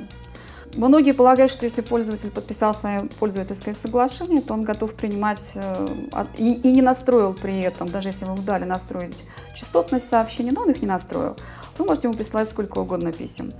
Многие 0.75 1.13
полагают, 1.13 1.53
что 1.53 1.67
если 1.67 1.83
пользователь 1.83 2.31
подписал 2.31 2.75
свое 2.75 3.03
пользовательское 3.21 3.75
соглашение, 3.75 4.41
то 4.41 4.55
он 4.55 4.65
готов 4.65 4.95
принимать 4.95 5.53
э, 5.55 5.87
и, 6.39 6.55
и 6.55 6.73
не 6.73 6.81
настроил 6.81 7.35
при 7.35 7.61
этом, 7.61 7.91
даже 7.91 8.09
если 8.09 8.25
вы 8.25 8.39
дали 8.39 8.65
настроить 8.65 9.25
частотность 9.55 10.09
сообщений, 10.09 10.51
но 10.51 10.63
он 10.63 10.71
их 10.71 10.81
не 10.81 10.89
настроил, 10.89 11.37
вы 11.77 11.85
можете 11.85 12.09
ему 12.09 12.17
присылать 12.17 12.49
сколько 12.49 12.79
угодно 12.79 13.13
писем. 13.13 13.53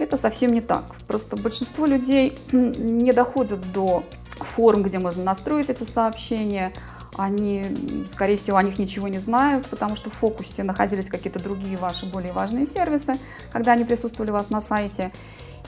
Это 0.00 0.16
совсем 0.16 0.54
не 0.54 0.62
так. 0.62 0.84
Просто 1.06 1.36
большинство 1.36 1.84
людей 1.84 2.38
не 2.52 3.12
доходят 3.12 3.60
до 3.72 4.02
форм, 4.30 4.82
где 4.82 4.98
можно 4.98 5.22
настроить 5.22 5.68
эти 5.68 5.84
сообщения. 5.84 6.72
Они, 7.18 7.66
скорее 8.10 8.36
всего, 8.36 8.56
о 8.56 8.62
них 8.62 8.78
ничего 8.78 9.08
не 9.08 9.18
знают, 9.18 9.66
потому 9.66 9.96
что 9.96 10.08
в 10.08 10.14
фокусе 10.14 10.62
находились 10.62 11.10
какие-то 11.10 11.38
другие 11.38 11.76
ваши 11.76 12.06
более 12.06 12.32
важные 12.32 12.66
сервисы, 12.66 13.16
когда 13.52 13.72
они 13.72 13.84
присутствовали 13.84 14.30
у 14.30 14.34
вас 14.34 14.48
на 14.48 14.62
сайте. 14.62 15.12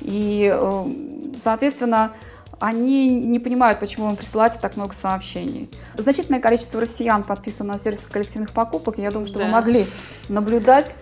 И, 0.01 0.51
э, 0.51 0.85
соответственно, 1.39 2.13
они 2.59 3.11
не 3.11 3.39
понимают, 3.39 3.81
почему 3.81 4.07
вам 4.07 4.17
присылаете 4.17 4.61
так 4.63 4.77
много 4.77 4.95
сообщений. 4.95 5.69
Значительное 5.99 6.41
количество 6.41 6.81
россиян 6.81 7.23
подписано 7.23 7.75
на 7.75 7.79
сервисы 7.79 8.09
коллективных 8.09 8.53
покупок. 8.53 8.99
И 8.99 9.03
я 9.03 9.11
думаю, 9.11 9.27
что 9.27 9.41
да. 9.41 9.45
вы 9.45 9.51
могли 9.51 9.87
наблюдать 10.31 10.97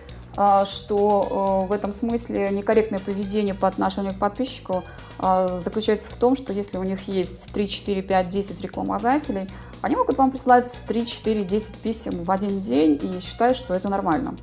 что 0.65 1.67
э, 1.67 1.69
в 1.69 1.73
этом 1.73 1.93
смысле 1.93 2.51
некорректное 2.51 3.01
поведение 3.01 3.55
по 3.55 3.69
отношению 3.69 4.15
к 4.15 4.19
подписчику 4.19 4.85
а, 5.19 5.59
заключается 5.59 6.11
в 6.11 6.17
том, 6.17 6.35
что 6.35 6.53
если 6.53 6.79
у 6.79 6.83
них 6.83 7.09
есть 7.09 7.53
3, 7.53 7.69
4, 7.69 8.03
5, 8.03 8.29
10 8.29 8.61
рекламодателей, 8.63 9.49
они 9.83 9.97
могут 9.97 10.17
вам 10.17 10.31
присылать 10.31 10.79
3, 10.89 11.07
4, 11.07 11.45
10 11.45 11.75
писем 11.79 12.25
в 12.25 12.31
один 12.31 12.61
день 12.61 12.99
и 13.03 13.21
считают, 13.21 13.57
что 13.57 13.75
это 13.75 13.89
нормально. 13.89 14.37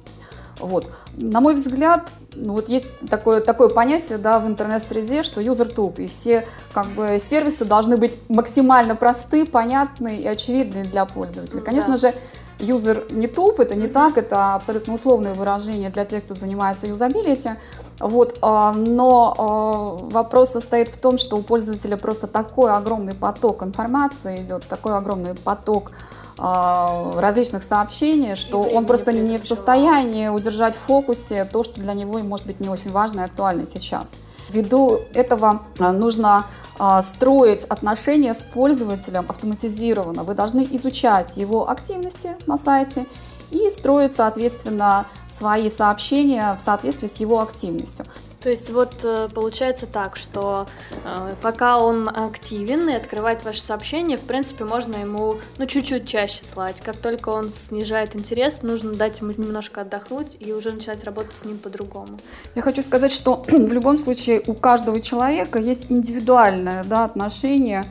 Вот. 0.59 0.89
На 1.15 1.39
мой 1.39 1.55
взгляд, 1.55 2.11
ну, 2.35 2.53
вот 2.53 2.69
есть 2.69 2.85
такое, 3.09 3.41
такое 3.41 3.69
понятие 3.69 4.17
да, 4.17 4.39
в 4.39 4.47
интернет-среде, 4.47 5.23
что 5.23 5.41
юзер 5.41 5.69
туп, 5.69 5.99
и 5.99 6.07
все 6.07 6.47
как 6.73 6.87
бы, 6.87 7.19
сервисы 7.29 7.65
должны 7.65 7.97
быть 7.97 8.17
максимально 8.29 8.95
просты, 8.95 9.45
понятны 9.45 10.17
и 10.17 10.27
очевидны 10.27 10.83
для 10.83 11.05
пользователя. 11.05 11.61
Конечно 11.61 11.91
да. 11.91 11.97
же, 11.97 12.13
юзер 12.59 13.05
не 13.11 13.27
туп, 13.27 13.59
это 13.59 13.75
не 13.75 13.87
так, 13.87 14.17
это 14.17 14.55
абсолютно 14.55 14.93
условное 14.93 15.33
выражение 15.33 15.89
для 15.89 16.05
тех, 16.05 16.23
кто 16.23 16.35
занимается 16.35 16.87
юзабилити. 16.87 17.51
Вот, 17.99 18.37
а, 18.41 18.73
но 18.73 19.33
а, 19.37 20.07
вопрос 20.13 20.51
состоит 20.51 20.89
в 20.89 20.97
том, 20.97 21.17
что 21.17 21.37
у 21.37 21.41
пользователя 21.41 21.97
просто 21.97 22.27
такой 22.27 22.71
огромный 22.71 23.13
поток 23.13 23.63
информации 23.63 24.41
идет, 24.43 24.67
такой 24.67 24.95
огромный 24.95 25.33
поток 25.35 25.91
а, 26.37 27.13
различных 27.19 27.63
сообщений, 27.63 28.35
что 28.35 28.61
он 28.61 28.85
просто 28.85 29.13
не 29.13 29.37
в 29.37 29.47
состоянии 29.47 30.27
удержать 30.27 30.75
в 30.75 30.79
фокусе 30.79 31.45
то, 31.45 31.63
что 31.63 31.81
для 31.81 31.93
него 31.93 32.19
может 32.19 32.45
быть 32.45 32.59
не 32.59 32.69
очень 32.69 32.91
важно 32.91 33.21
и 33.21 33.23
актуально 33.23 33.65
сейчас. 33.65 34.15
Ввиду 34.49 35.01
этого 35.13 35.63
нужно 35.79 36.45
а, 36.79 37.01
строить 37.03 37.65
отношения 37.65 38.33
с 38.33 38.41
пользователем 38.41 39.25
автоматизированно. 39.27 40.23
Вы 40.23 40.35
должны 40.35 40.67
изучать 40.71 41.37
его 41.37 41.69
активности 41.69 42.35
на 42.45 42.57
сайте 42.57 43.05
и 43.51 43.69
строить, 43.69 44.15
соответственно, 44.15 45.07
свои 45.27 45.69
сообщения 45.69 46.55
в 46.55 46.59
соответствии 46.59 47.07
с 47.07 47.17
его 47.17 47.39
активностью. 47.41 48.05
То 48.47 48.51
есть 48.51 48.69
вот 48.69 49.03
э, 49.03 49.27
получается 49.35 49.87
так, 49.87 50.15
что 50.15 50.67
э, 51.03 51.35
пока 51.41 51.79
он 51.79 52.07
активен 52.07 52.87
и 52.87 52.93
открывает 52.93 53.43
ваши 53.43 53.59
сообщения, 53.59 54.15
в 54.15 54.21
принципе, 54.21 54.63
можно 54.63 54.95
ему 54.95 55.35
ну 55.57 55.65
чуть-чуть 55.65 56.07
чаще 56.07 56.45
слать. 56.45 56.79
Как 56.79 56.95
только 56.95 57.27
он 57.27 57.49
снижает 57.49 58.15
интерес, 58.15 58.61
нужно 58.61 58.93
дать 58.93 59.19
ему 59.19 59.33
немножко 59.35 59.81
отдохнуть 59.81 60.37
и 60.39 60.53
уже 60.53 60.71
начинать 60.71 61.03
работать 61.03 61.35
с 61.35 61.43
ним 61.43 61.57
по-другому. 61.57 62.19
Я 62.55 62.61
хочу 62.61 62.83
сказать, 62.83 63.11
что 63.11 63.43
в 63.49 63.73
любом 63.73 63.97
случае 63.97 64.41
у 64.47 64.53
каждого 64.53 65.01
человека 65.01 65.59
есть 65.59 65.87
индивидуальное 65.89 66.85
да, 66.85 67.03
отношение 67.03 67.83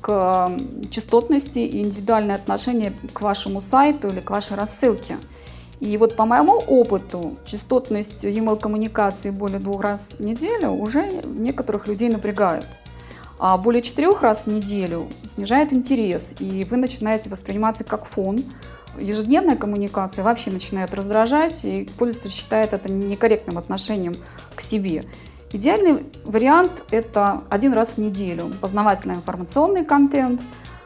к 0.00 0.50
частотности 0.90 1.60
и 1.60 1.82
индивидуальное 1.82 2.34
отношение 2.34 2.94
к 3.12 3.20
вашему 3.20 3.60
сайту 3.60 4.08
или 4.08 4.18
к 4.18 4.30
вашей 4.30 4.56
рассылке. 4.56 5.18
И 5.80 5.96
вот 5.96 6.14
по 6.14 6.26
моему 6.26 6.52
опыту 6.52 7.36
частотность 7.44 8.22
e-mail 8.22 8.60
коммуникации 8.60 9.30
более 9.30 9.58
двух 9.58 9.80
раз 9.80 10.12
в 10.18 10.20
неделю 10.20 10.70
уже 10.70 11.10
некоторых 11.24 11.88
людей 11.88 12.10
напрягает. 12.10 12.66
А 13.38 13.56
более 13.56 13.82
четырех 13.82 14.22
раз 14.22 14.44
в 14.44 14.46
неделю 14.48 15.08
снижает 15.34 15.72
интерес, 15.72 16.34
и 16.38 16.66
вы 16.70 16.76
начинаете 16.76 17.30
восприниматься 17.30 17.84
как 17.84 18.04
фон 18.04 18.44
ежедневная 18.98 19.56
коммуникация 19.56 20.24
вообще 20.24 20.50
начинает 20.50 20.94
раздражать, 20.94 21.64
и 21.64 21.88
пользователь 21.98 22.30
считает 22.30 22.72
это 22.72 22.92
некорректным 22.92 23.58
отношением 23.58 24.14
к 24.54 24.60
себе. 24.60 25.04
Идеальный 25.52 26.06
вариант– 26.24 26.84
это 26.90 27.42
один 27.50 27.72
раз 27.72 27.92
в 27.92 27.98
неделю. 27.98 28.52
Познавательный 28.60 29.16
информационный 29.16 29.84
контент, 29.84 30.40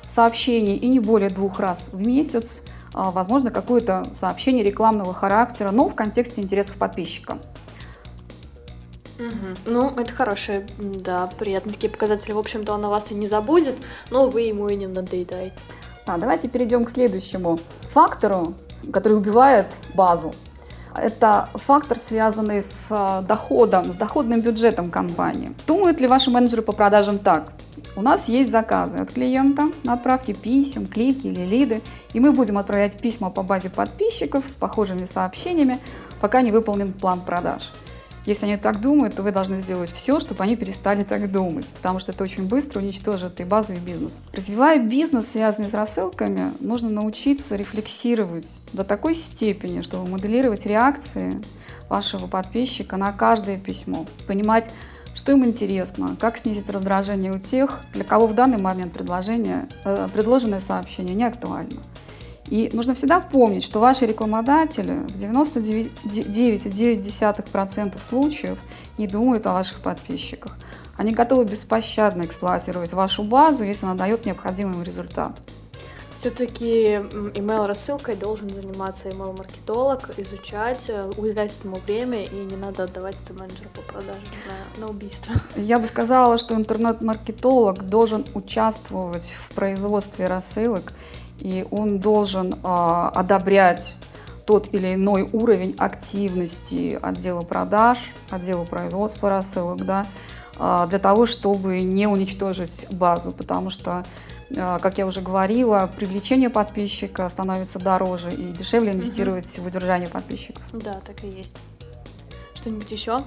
сообщений 0.08 0.76
и 0.76 0.88
не 0.88 1.00
более 1.00 1.28
двух 1.28 1.60
раз 1.60 1.88
в 1.92 2.06
месяц. 2.06 2.62
А, 2.94 3.10
возможно, 3.10 3.50
какое-то 3.50 4.04
сообщение 4.14 4.64
рекламного 4.64 5.12
характера, 5.12 5.70
но 5.72 5.88
в 5.88 5.94
контексте 5.94 6.40
интересов 6.40 6.76
подписчика. 6.76 7.38
Угу. 9.18 9.56
Ну, 9.66 9.90
это 9.90 10.12
хорошие, 10.12 10.66
да, 10.78 11.28
приятные 11.38 11.74
такие 11.74 11.90
показатели. 11.90 12.32
В 12.32 12.38
общем-то, 12.38 12.72
он 12.72 12.84
о 12.84 12.88
вас 12.88 13.10
и 13.10 13.14
не 13.14 13.26
забудет, 13.26 13.74
но 14.10 14.28
вы 14.28 14.42
ему 14.42 14.68
и 14.68 14.76
не 14.76 14.86
надоедаете. 14.86 15.56
А, 16.06 16.18
давайте 16.18 16.48
перейдем 16.48 16.84
к 16.84 16.90
следующему 16.90 17.58
фактору, 17.90 18.54
который 18.92 19.16
убивает 19.16 19.76
базу. 19.94 20.32
Это 20.94 21.48
фактор, 21.54 21.98
связанный 21.98 22.62
с 22.62 22.86
а, 22.90 23.22
доходом, 23.22 23.92
с 23.92 23.96
доходным 23.96 24.40
бюджетом 24.40 24.90
компании. 24.90 25.52
Думают 25.66 26.00
ли 26.00 26.06
ваши 26.06 26.30
менеджеры 26.30 26.62
по 26.62 26.72
продажам 26.72 27.18
так? 27.18 27.52
У 27.96 28.02
нас 28.02 28.28
есть 28.28 28.50
заказы 28.50 28.96
от 28.96 29.12
клиента 29.12 29.70
на 29.84 29.92
отправки 29.92 30.32
писем, 30.32 30.88
клики 30.88 31.28
или 31.28 31.42
лиды, 31.42 31.80
и 32.12 32.18
мы 32.18 32.32
будем 32.32 32.58
отправлять 32.58 32.98
письма 32.98 33.30
по 33.30 33.44
базе 33.44 33.70
подписчиков 33.70 34.44
с 34.48 34.54
похожими 34.56 35.04
сообщениями, 35.04 35.78
пока 36.20 36.42
не 36.42 36.50
выполнен 36.50 36.92
план 36.92 37.20
продаж. 37.20 37.70
Если 38.26 38.46
они 38.46 38.56
так 38.56 38.80
думают, 38.80 39.14
то 39.14 39.22
вы 39.22 39.30
должны 39.30 39.60
сделать 39.60 39.92
все, 39.92 40.18
чтобы 40.18 40.42
они 40.42 40.56
перестали 40.56 41.04
так 41.04 41.30
думать, 41.30 41.66
потому 41.68 42.00
что 42.00 42.10
это 42.10 42.24
очень 42.24 42.48
быстро 42.48 42.80
уничтожит 42.80 43.38
и 43.40 43.44
базу, 43.44 43.74
и 43.74 43.78
бизнес. 43.78 44.18
Развивая 44.32 44.82
бизнес, 44.82 45.28
связанный 45.28 45.68
с 45.68 45.74
рассылками, 45.74 46.52
нужно 46.60 46.88
научиться 46.88 47.54
рефлексировать 47.54 48.48
до 48.72 48.82
такой 48.82 49.14
степени, 49.14 49.82
чтобы 49.82 50.10
моделировать 50.10 50.66
реакции 50.66 51.40
вашего 51.88 52.26
подписчика 52.26 52.96
на 52.96 53.12
каждое 53.12 53.58
письмо, 53.58 54.06
понимать, 54.26 54.70
что 55.24 55.32
им 55.32 55.44
интересно, 55.46 56.16
как 56.20 56.36
снизить 56.36 56.68
раздражение 56.68 57.32
у 57.32 57.38
тех, 57.38 57.80
для 57.94 58.04
кого 58.04 58.26
в 58.26 58.34
данный 58.34 58.58
момент 58.58 58.92
предложение, 58.92 59.66
э, 59.86 60.06
предложенное 60.12 60.60
сообщение 60.60 61.14
не 61.14 61.24
актуально. 61.24 61.80
И 62.50 62.68
нужно 62.74 62.94
всегда 62.94 63.20
помнить, 63.20 63.64
что 63.64 63.80
ваши 63.80 64.04
рекламодатели 64.04 64.96
в 64.96 65.16
99,9% 65.16 67.98
случаев 68.06 68.58
не 68.98 69.06
думают 69.06 69.46
о 69.46 69.54
ваших 69.54 69.80
подписчиках. 69.80 70.58
Они 70.98 71.12
готовы 71.12 71.46
беспощадно 71.46 72.24
эксплуатировать 72.24 72.92
вашу 72.92 73.22
базу, 73.22 73.64
если 73.64 73.86
она 73.86 73.94
дает 73.94 74.26
необходимый 74.26 74.84
результат. 74.84 75.40
Все-таки 76.24 76.94
email-рассылкой 77.34 78.16
должен 78.16 78.48
заниматься 78.48 79.10
email-маркетолог, 79.10 80.08
изучать, 80.16 80.86
э, 80.88 81.10
уделять 81.18 81.54
этому 81.58 81.76
время, 81.80 82.22
и 82.22 82.34
не 82.34 82.56
надо 82.56 82.84
отдавать 82.84 83.16
это 83.22 83.34
менеджеру 83.34 83.68
по 83.74 83.82
продажам 83.82 84.22
на, 84.48 84.80
на 84.80 84.90
убийство. 84.90 85.34
Я 85.54 85.78
бы 85.78 85.84
сказала, 85.84 86.38
что 86.38 86.54
интернет-маркетолог 86.54 87.82
должен 87.86 88.24
участвовать 88.32 89.24
в 89.24 89.54
производстве 89.54 90.26
рассылок 90.26 90.94
и 91.40 91.66
он 91.70 91.98
должен 91.98 92.54
а, 92.62 93.10
одобрять 93.10 93.94
тот 94.46 94.72
или 94.72 94.94
иной 94.94 95.28
уровень 95.30 95.74
активности 95.76 96.98
отдела 97.02 97.42
продаж, 97.42 97.98
отдела 98.30 98.64
производства 98.64 99.28
рассылок, 99.28 99.84
да, 99.84 100.06
а, 100.58 100.86
для 100.86 100.98
того, 100.98 101.26
чтобы 101.26 101.80
не 101.80 102.06
уничтожить 102.06 102.86
базу, 102.90 103.32
потому 103.32 103.70
что, 103.70 104.04
как 104.54 104.98
я 104.98 105.06
уже 105.06 105.20
говорила, 105.20 105.90
привлечение 105.96 106.50
подписчика 106.50 107.28
становится 107.28 107.78
дороже 107.78 108.30
и 108.30 108.52
дешевле 108.52 108.92
инвестировать 108.92 109.46
mm-hmm. 109.46 109.62
в 109.62 109.66
удержание 109.66 110.08
подписчиков. 110.08 110.62
Да, 110.72 111.00
так 111.04 111.24
и 111.24 111.28
есть. 111.28 111.56
Что-нибудь 112.54 112.90
еще? 112.90 113.18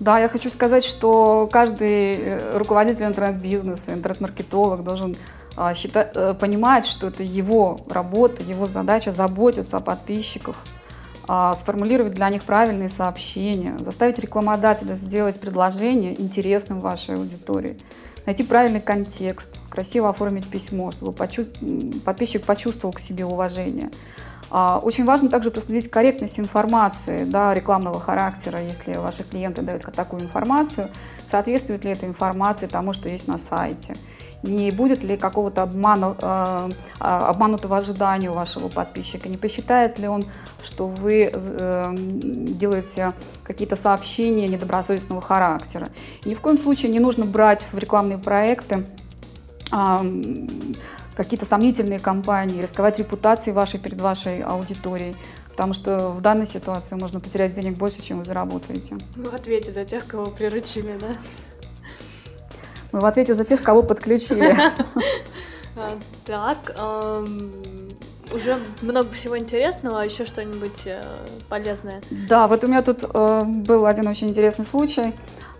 Да, 0.00 0.18
я 0.18 0.28
хочу 0.28 0.50
сказать, 0.50 0.84
что 0.84 1.48
каждый 1.50 2.14
э, 2.14 2.58
руководитель 2.58 3.04
интернет-бизнеса, 3.04 3.94
интернет-маркетолог 3.94 4.84
должен 4.84 5.14
а, 5.56 5.74
считать, 5.74 6.10
э, 6.14 6.34
понимать, 6.34 6.86
что 6.86 7.06
это 7.06 7.22
его 7.22 7.80
работа, 7.88 8.42
его 8.42 8.66
задача 8.66 9.12
заботиться 9.12 9.78
о 9.78 9.80
подписчиках, 9.80 10.56
а, 11.28 11.54
сформулировать 11.54 12.12
для 12.12 12.28
них 12.28 12.44
правильные 12.44 12.90
сообщения, 12.90 13.76
заставить 13.78 14.18
рекламодателя 14.18 14.94
сделать 14.94 15.40
предложение 15.40 16.20
интересным 16.20 16.80
вашей 16.80 17.14
аудитории, 17.16 17.78
найти 18.26 18.42
правильный 18.42 18.82
контекст, 18.82 19.48
красиво 19.76 20.08
оформить 20.08 20.48
письмо, 20.48 20.90
чтобы 20.90 21.12
подписчик 21.12 22.42
почувствовал 22.44 22.94
к 22.94 23.00
себе 23.00 23.26
уважение. 23.26 23.90
А, 24.50 24.80
очень 24.82 25.04
важно 25.04 25.28
также 25.28 25.50
проследить 25.50 25.90
корректность 25.90 26.38
информации 26.38 27.24
да, 27.24 27.52
рекламного 27.52 28.00
характера, 28.00 28.58
если 28.62 28.94
ваши 28.94 29.22
клиенты 29.22 29.60
дают 29.60 29.82
такую 29.94 30.22
информацию, 30.22 30.88
соответствует 31.30 31.84
ли 31.84 31.90
эта 31.90 32.06
информация 32.06 32.68
тому, 32.68 32.94
что 32.94 33.10
есть 33.10 33.28
на 33.28 33.38
сайте– 33.38 33.94
не 34.42 34.70
будет 34.70 35.02
ли 35.02 35.16
какого-то 35.16 35.62
обмана, 35.62 36.14
э, 36.18 36.70
а, 37.00 37.28
обманутого 37.28 37.76
ожидания 37.76 38.30
у 38.30 38.34
вашего 38.34 38.68
подписчика, 38.68 39.28
не 39.28 39.36
посчитает 39.36 39.98
ли 39.98 40.08
он, 40.08 40.24
что 40.64 40.86
вы 40.86 41.30
э, 41.32 41.94
делаете 41.96 43.12
какие-то 43.44 43.76
сообщения 43.76 44.48
недобросовестного 44.48 45.20
характера. 45.20 45.88
И 46.24 46.30
ни 46.30 46.34
в 46.34 46.40
коем 46.40 46.58
случае 46.58 46.90
не 46.90 47.00
нужно 47.00 47.24
брать 47.24 47.64
в 47.72 47.78
рекламные 47.78 48.18
проекты 48.18 48.86
какие-то 49.70 51.46
сомнительные 51.46 51.98
компании, 51.98 52.60
рисковать 52.60 52.98
репутацией 52.98 53.54
вашей 53.54 53.80
перед 53.80 54.00
вашей 54.00 54.42
аудиторией. 54.42 55.16
Потому 55.50 55.72
что 55.72 56.10
в 56.10 56.20
данной 56.20 56.46
ситуации 56.46 56.96
можно 56.96 57.18
потерять 57.18 57.54
денег 57.54 57.78
больше, 57.78 58.02
чем 58.02 58.18
вы 58.18 58.24
заработаете. 58.24 58.98
Вы 59.16 59.30
в 59.30 59.34
ответе 59.34 59.72
за 59.72 59.86
тех, 59.86 60.06
кого 60.06 60.26
приручили, 60.26 60.98
да? 61.00 61.16
Мы 62.92 63.00
в 63.00 63.06
ответе 63.06 63.34
за 63.34 63.44
тех, 63.44 63.62
кого 63.62 63.82
подключили. 63.82 64.54
А, 65.78 65.90
так, 66.24 66.74
уже 68.32 68.58
много 68.82 69.10
всего 69.10 69.38
интересного, 69.38 70.00
а 70.00 70.04
еще 70.04 70.24
что-нибудь 70.24 70.86
э, 70.86 71.02
полезное? 71.48 72.00
Да, 72.10 72.48
вот 72.48 72.64
у 72.64 72.66
меня 72.66 72.82
тут 72.82 73.04
э, 73.04 73.42
был 73.44 73.86
один 73.86 74.08
очень 74.08 74.28
интересный 74.28 74.64
случай, 74.64 75.14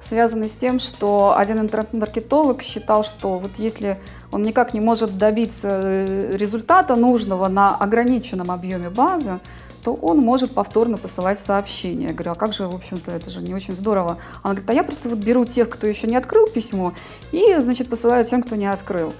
связанный 0.09 0.49
с 0.49 0.53
тем, 0.53 0.79
что 0.79 1.35
один 1.37 1.59
интернет-маркетолог 1.61 2.63
считал, 2.63 3.05
что 3.05 3.39
вот 3.39 3.53
если 3.59 3.99
он 4.33 4.43
никак 4.43 4.75
не 4.75 4.81
может 4.81 5.19
добиться 5.19 5.69
э, 5.71 6.37
результата 6.37 6.95
нужного 6.97 7.49
на 7.49 7.75
ограниченном 7.75 8.51
объеме 8.51 8.91
базы, 8.91 9.41
то 9.83 9.95
он 9.95 10.19
может 10.19 10.53
повторно 10.53 10.97
посылать 10.97 11.39
сообщения. 11.39 12.09
Я 12.09 12.13
говорю, 12.13 12.33
а 12.33 12.35
как 12.35 12.53
же, 12.53 12.67
в 12.67 12.75
общем-то, 12.75 13.13
это 13.13 13.31
же 13.31 13.41
не 13.41 13.55
очень 13.55 13.75
здорово. 13.75 14.19
Она 14.43 14.55
говорит, 14.55 14.71
а 14.71 14.75
я 14.75 14.83
просто 14.83 15.09
вот 15.09 15.19
беру 15.19 15.45
тех, 15.45 15.69
кто 15.69 15.87
еще 15.87 16.09
не 16.09 16.17
открыл 16.17 16.49
письмо, 16.49 16.93
и, 17.31 17.55
значит, 17.61 17.89
посылаю 17.89 18.25
тем, 18.25 18.43
кто 18.43 18.57
не 18.57 18.67
открыл. 18.67 19.13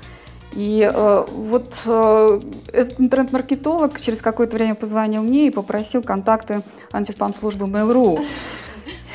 И 0.57 0.89
э, 0.91 1.25
вот 1.31 1.73
э, 1.85 2.41
этот 2.73 2.99
интернет-маркетолог 2.99 4.01
через 4.01 4.21
какое-то 4.23 4.57
время 4.57 4.75
позвонил 4.75 5.23
мне 5.23 5.47
и 5.47 5.51
попросил 5.51 6.03
контакты 6.03 6.63
антиспам-службы 6.93 7.67
Mail.ru. 7.67 8.25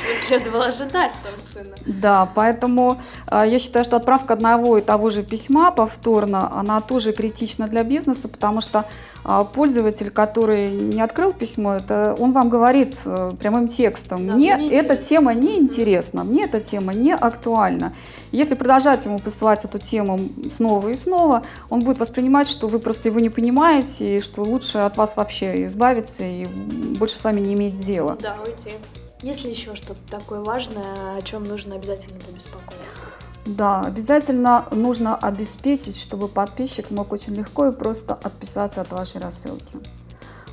Чего 0.02 0.16
следовало 0.26 0.66
ожидать, 0.66 1.12
собственно. 1.24 1.76
Да, 1.86 2.28
поэтому 2.34 3.02
э, 3.28 3.44
я 3.48 3.60
считаю, 3.60 3.86
что 3.86 3.98
отправка 3.98 4.34
одного 4.34 4.78
и 4.78 4.82
того 4.82 5.10
же 5.10 5.24
письма 5.24 5.72
повторно, 5.72 6.52
она 6.58 6.82
тоже 6.82 7.14
критична 7.14 7.68
для 7.68 7.84
бизнеса, 7.84 8.28
потому 8.28 8.62
что 8.62 8.86
э, 9.24 9.42
пользователь, 9.54 10.10
который 10.10 10.70
не 10.70 11.02
открыл 11.02 11.34
письмо, 11.34 11.76
это 11.76 12.16
он 12.18 12.32
вам 12.32 12.50
говорит 12.50 12.98
э, 13.06 13.32
прямым 13.40 13.68
текстом, 13.68 14.28
да, 14.28 14.34
мне, 14.34 14.58
мне 14.58 14.72
эта 14.72 14.96
тема 14.96 15.34
не 15.34 15.60
интересна, 15.60 16.24
мне 16.24 16.46
эта 16.46 16.60
тема 16.60 16.94
не 16.94 17.14
актуальна. 17.14 17.94
Если 18.32 18.56
продолжать 18.56 19.04
ему 19.06 19.20
посылать 19.20 19.66
эту 19.66 19.78
тему 19.78 20.18
снова 20.52 20.88
и 20.88 20.96
снова, 20.96 21.44
он 21.70 21.82
будет 21.82 22.00
воспринимать, 22.00 22.48
что 22.48 22.68
вы 22.68 22.80
просто 22.80 23.10
его 23.10 23.20
не 23.20 23.30
понимаете, 23.30 24.18
и 24.18 24.20
что 24.22 24.44
лучше 24.44 24.80
от 24.80 24.96
вас 24.98 25.18
вообще 25.18 25.66
избавиться 25.66 26.24
и 26.24 26.46
больше 26.46 27.18
с 27.18 27.24
вами 27.24 27.42
не 27.42 27.54
иметь 27.54 27.76
дела. 27.86 28.18
Да, 28.22 28.36
уйти. 28.46 28.78
Есть 29.22 29.44
ли 29.44 29.52
еще 29.52 29.76
что-то 29.76 30.00
такое 30.10 30.42
важное, 30.42 31.18
о 31.18 31.22
чем 31.22 31.44
нужно 31.44 31.76
обязательно 31.76 32.20
побеспокоиться? 32.20 32.88
Да, 33.46 33.82
обязательно 33.82 34.66
нужно 34.72 35.16
обеспечить, 35.16 36.00
чтобы 36.00 36.28
подписчик 36.28 36.92
мог 36.92 37.12
очень 37.12 37.36
легко 37.36 37.68
и 37.68 37.72
просто 37.72 38.14
отписаться 38.14 38.82
от 38.82 38.92
вашей 38.92 39.22
рассылки. 39.22 39.78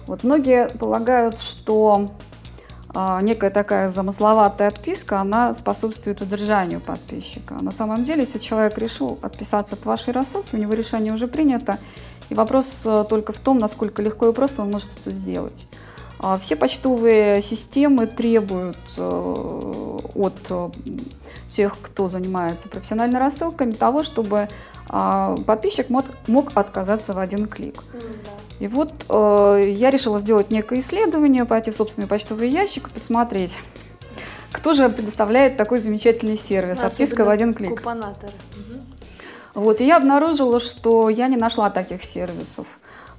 Вот 0.07 0.25
многие 0.25 0.69
полагают, 0.71 1.39
что 1.39 2.11
а, 2.95 3.21
некая 3.21 3.51
такая 3.51 3.91
замысловатая 3.91 4.69
отписка, 4.69 5.21
она 5.21 5.53
способствует 5.53 6.23
удержанию 6.23 6.81
подписчика. 6.81 7.55
На 7.55 7.71
самом 7.71 8.05
деле, 8.05 8.23
если 8.23 8.39
человек 8.39 8.79
решил 8.79 9.19
отписаться 9.21 9.75
от 9.75 9.85
вашей 9.85 10.15
рассылки, 10.15 10.55
у 10.55 10.59
него 10.59 10.73
решение 10.73 11.13
уже 11.13 11.29
принято, 11.29 11.79
и 12.31 12.35
вопрос 12.35 12.83
э, 12.85 13.05
только 13.09 13.33
в 13.33 13.39
том, 13.39 13.59
насколько 13.59 14.03
легко 14.03 14.29
и 14.29 14.33
просто 14.33 14.63
он 14.63 14.71
может 14.71 14.89
это 15.01 15.11
сделать. 15.11 15.67
А, 16.21 16.39
все 16.39 16.57
почтовые 16.57 17.41
системы 17.41 18.07
требуют 18.07 18.79
э, 18.97 19.99
от 20.15 20.35
э, 20.51 20.71
тех, 21.49 21.77
кто 21.81 22.09
занимается 22.09 22.69
профессиональной 22.69 23.21
рассылками, 23.21 23.73
того, 23.73 24.03
чтобы 24.03 24.49
а, 24.89 25.37
подписчик 25.47 25.89
мог, 25.91 26.07
отказаться 26.55 27.13
в 27.13 27.19
один 27.19 27.47
клик. 27.47 27.85
И 28.59 28.67
вот 28.67 28.93
э, 29.09 29.73
я 29.77 29.91
решила 29.91 30.19
сделать 30.19 30.51
некое 30.51 30.81
исследование, 30.81 31.45
пойти 31.45 31.71
в 31.71 31.77
собственный 31.77 32.09
почтовый 32.09 32.49
ящик 32.49 32.89
и 32.89 32.91
посмотреть, 32.91 33.53
кто 34.51 34.75
же 34.75 34.89
предоставляет 34.89 35.57
такой 35.57 35.79
замечательный 35.79 36.39
сервис, 36.39 36.81
отписка 36.81 37.25
в 37.25 37.29
один 37.29 37.55
клик. 37.55 37.79
Купонатор. 37.79 38.31
Вот, 39.55 39.81
и 39.81 39.87
я 39.87 39.97
обнаружила, 39.97 40.59
что 40.59 41.09
я 41.09 41.29
не 41.29 41.37
нашла 41.37 41.71
таких 41.71 42.03
сервисов. 42.03 42.67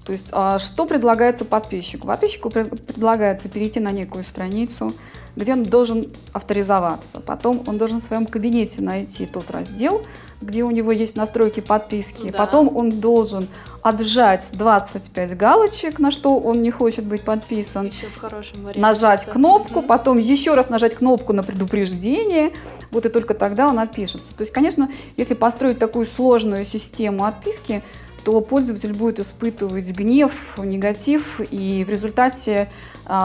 То 0.05 0.13
есть, 0.13 0.27
а, 0.31 0.59
что 0.59 0.85
предлагается 0.85 1.45
подписчику? 1.45 2.07
Подписчику 2.07 2.49
предлагается 2.49 3.49
перейти 3.49 3.79
на 3.79 3.91
некую 3.91 4.23
страницу, 4.23 4.91
где 5.35 5.53
он 5.53 5.63
должен 5.63 6.09
авторизоваться. 6.33 7.19
Потом 7.19 7.63
он 7.67 7.77
должен 7.77 7.99
в 7.99 8.03
своем 8.03 8.25
кабинете 8.25 8.81
найти 8.81 9.25
тот 9.25 9.51
раздел, 9.51 10.05
где 10.41 10.63
у 10.63 10.71
него 10.71 10.91
есть 10.91 11.15
настройки 11.15 11.59
подписки. 11.59 12.29
Да. 12.29 12.37
Потом 12.37 12.75
он 12.75 12.89
должен 12.89 13.47
отжать 13.81 14.47
25 14.53 15.37
галочек, 15.37 15.99
на 15.99 16.11
что 16.11 16.39
он 16.39 16.61
не 16.61 16.71
хочет 16.71 17.05
быть 17.05 17.21
подписан. 17.21 17.87
Еще 17.87 18.07
в 18.07 18.17
хорошем 18.17 18.63
варианте. 18.63 18.79
Нажать 18.79 19.25
кнопку, 19.25 19.81
потом 19.81 20.17
еще 20.17 20.53
раз 20.53 20.69
нажать 20.69 20.95
кнопку 20.95 21.33
на 21.33 21.43
предупреждение. 21.43 22.51
Вот 22.91 23.05
и 23.05 23.09
только 23.09 23.33
тогда 23.33 23.67
он 23.67 23.79
отпишется. 23.79 24.35
То 24.35 24.41
есть, 24.41 24.51
конечно, 24.51 24.89
если 25.17 25.35
построить 25.35 25.79
такую 25.79 26.05
сложную 26.05 26.65
систему 26.65 27.25
отписки, 27.25 27.83
то 28.23 28.39
пользователь 28.41 28.93
будет 28.93 29.19
испытывать 29.19 29.89
гнев, 29.91 30.33
негатив, 30.57 31.41
и 31.51 31.83
в 31.83 31.89
результате 31.89 32.69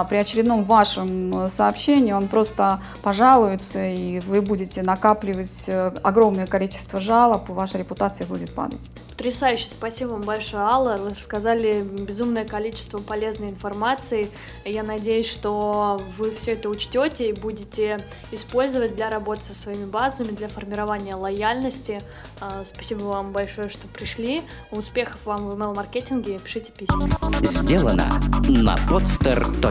при 0.09 0.17
очередном 0.17 0.65
вашем 0.65 1.49
сообщении 1.49 2.13
он 2.13 2.29
просто 2.29 2.81
пожалуется, 3.03 3.87
и 3.87 4.21
вы 4.21 4.41
будете 4.41 4.83
накапливать 4.83 5.65
э, 5.67 5.93
огромное 6.03 6.47
количество 6.47 7.01
жалоб, 7.01 7.49
и 7.49 7.53
ваша 7.53 7.79
репутация 7.79 8.27
будет 8.27 8.55
падать. 8.55 8.81
Потрясающе, 9.17 9.69
спасибо 9.71 10.11
вам 10.11 10.23
большое, 10.23 10.65
Алла. 10.65 10.97
Вы 10.99 11.11
рассказали 11.11 11.83
безумное 11.83 12.45
количество 12.45 12.99
полезной 12.99 13.51
информации. 13.51 14.29
Я 14.65 14.83
надеюсь, 14.83 15.31
что 15.31 16.01
вы 16.19 16.33
все 16.33 16.55
это 16.55 16.69
учтете 16.69 17.29
и 17.29 17.33
будете 17.33 18.01
использовать 18.33 18.97
для 18.97 19.11
работы 19.11 19.45
со 19.45 19.55
своими 19.55 19.85
базами, 19.85 20.33
для 20.33 20.49
формирования 20.49 21.15
лояльности. 21.15 22.01
А, 22.41 22.65
спасибо 22.69 23.05
вам 23.05 23.31
большое, 23.31 23.69
что 23.69 23.87
пришли. 23.87 24.43
Успехов 24.73 25.25
вам 25.25 25.49
в 25.49 25.55
email-маркетинге. 25.55 26.41
Пишите 26.41 26.73
письма. 26.73 27.09
Сделано 27.41 28.21
на 28.49 28.77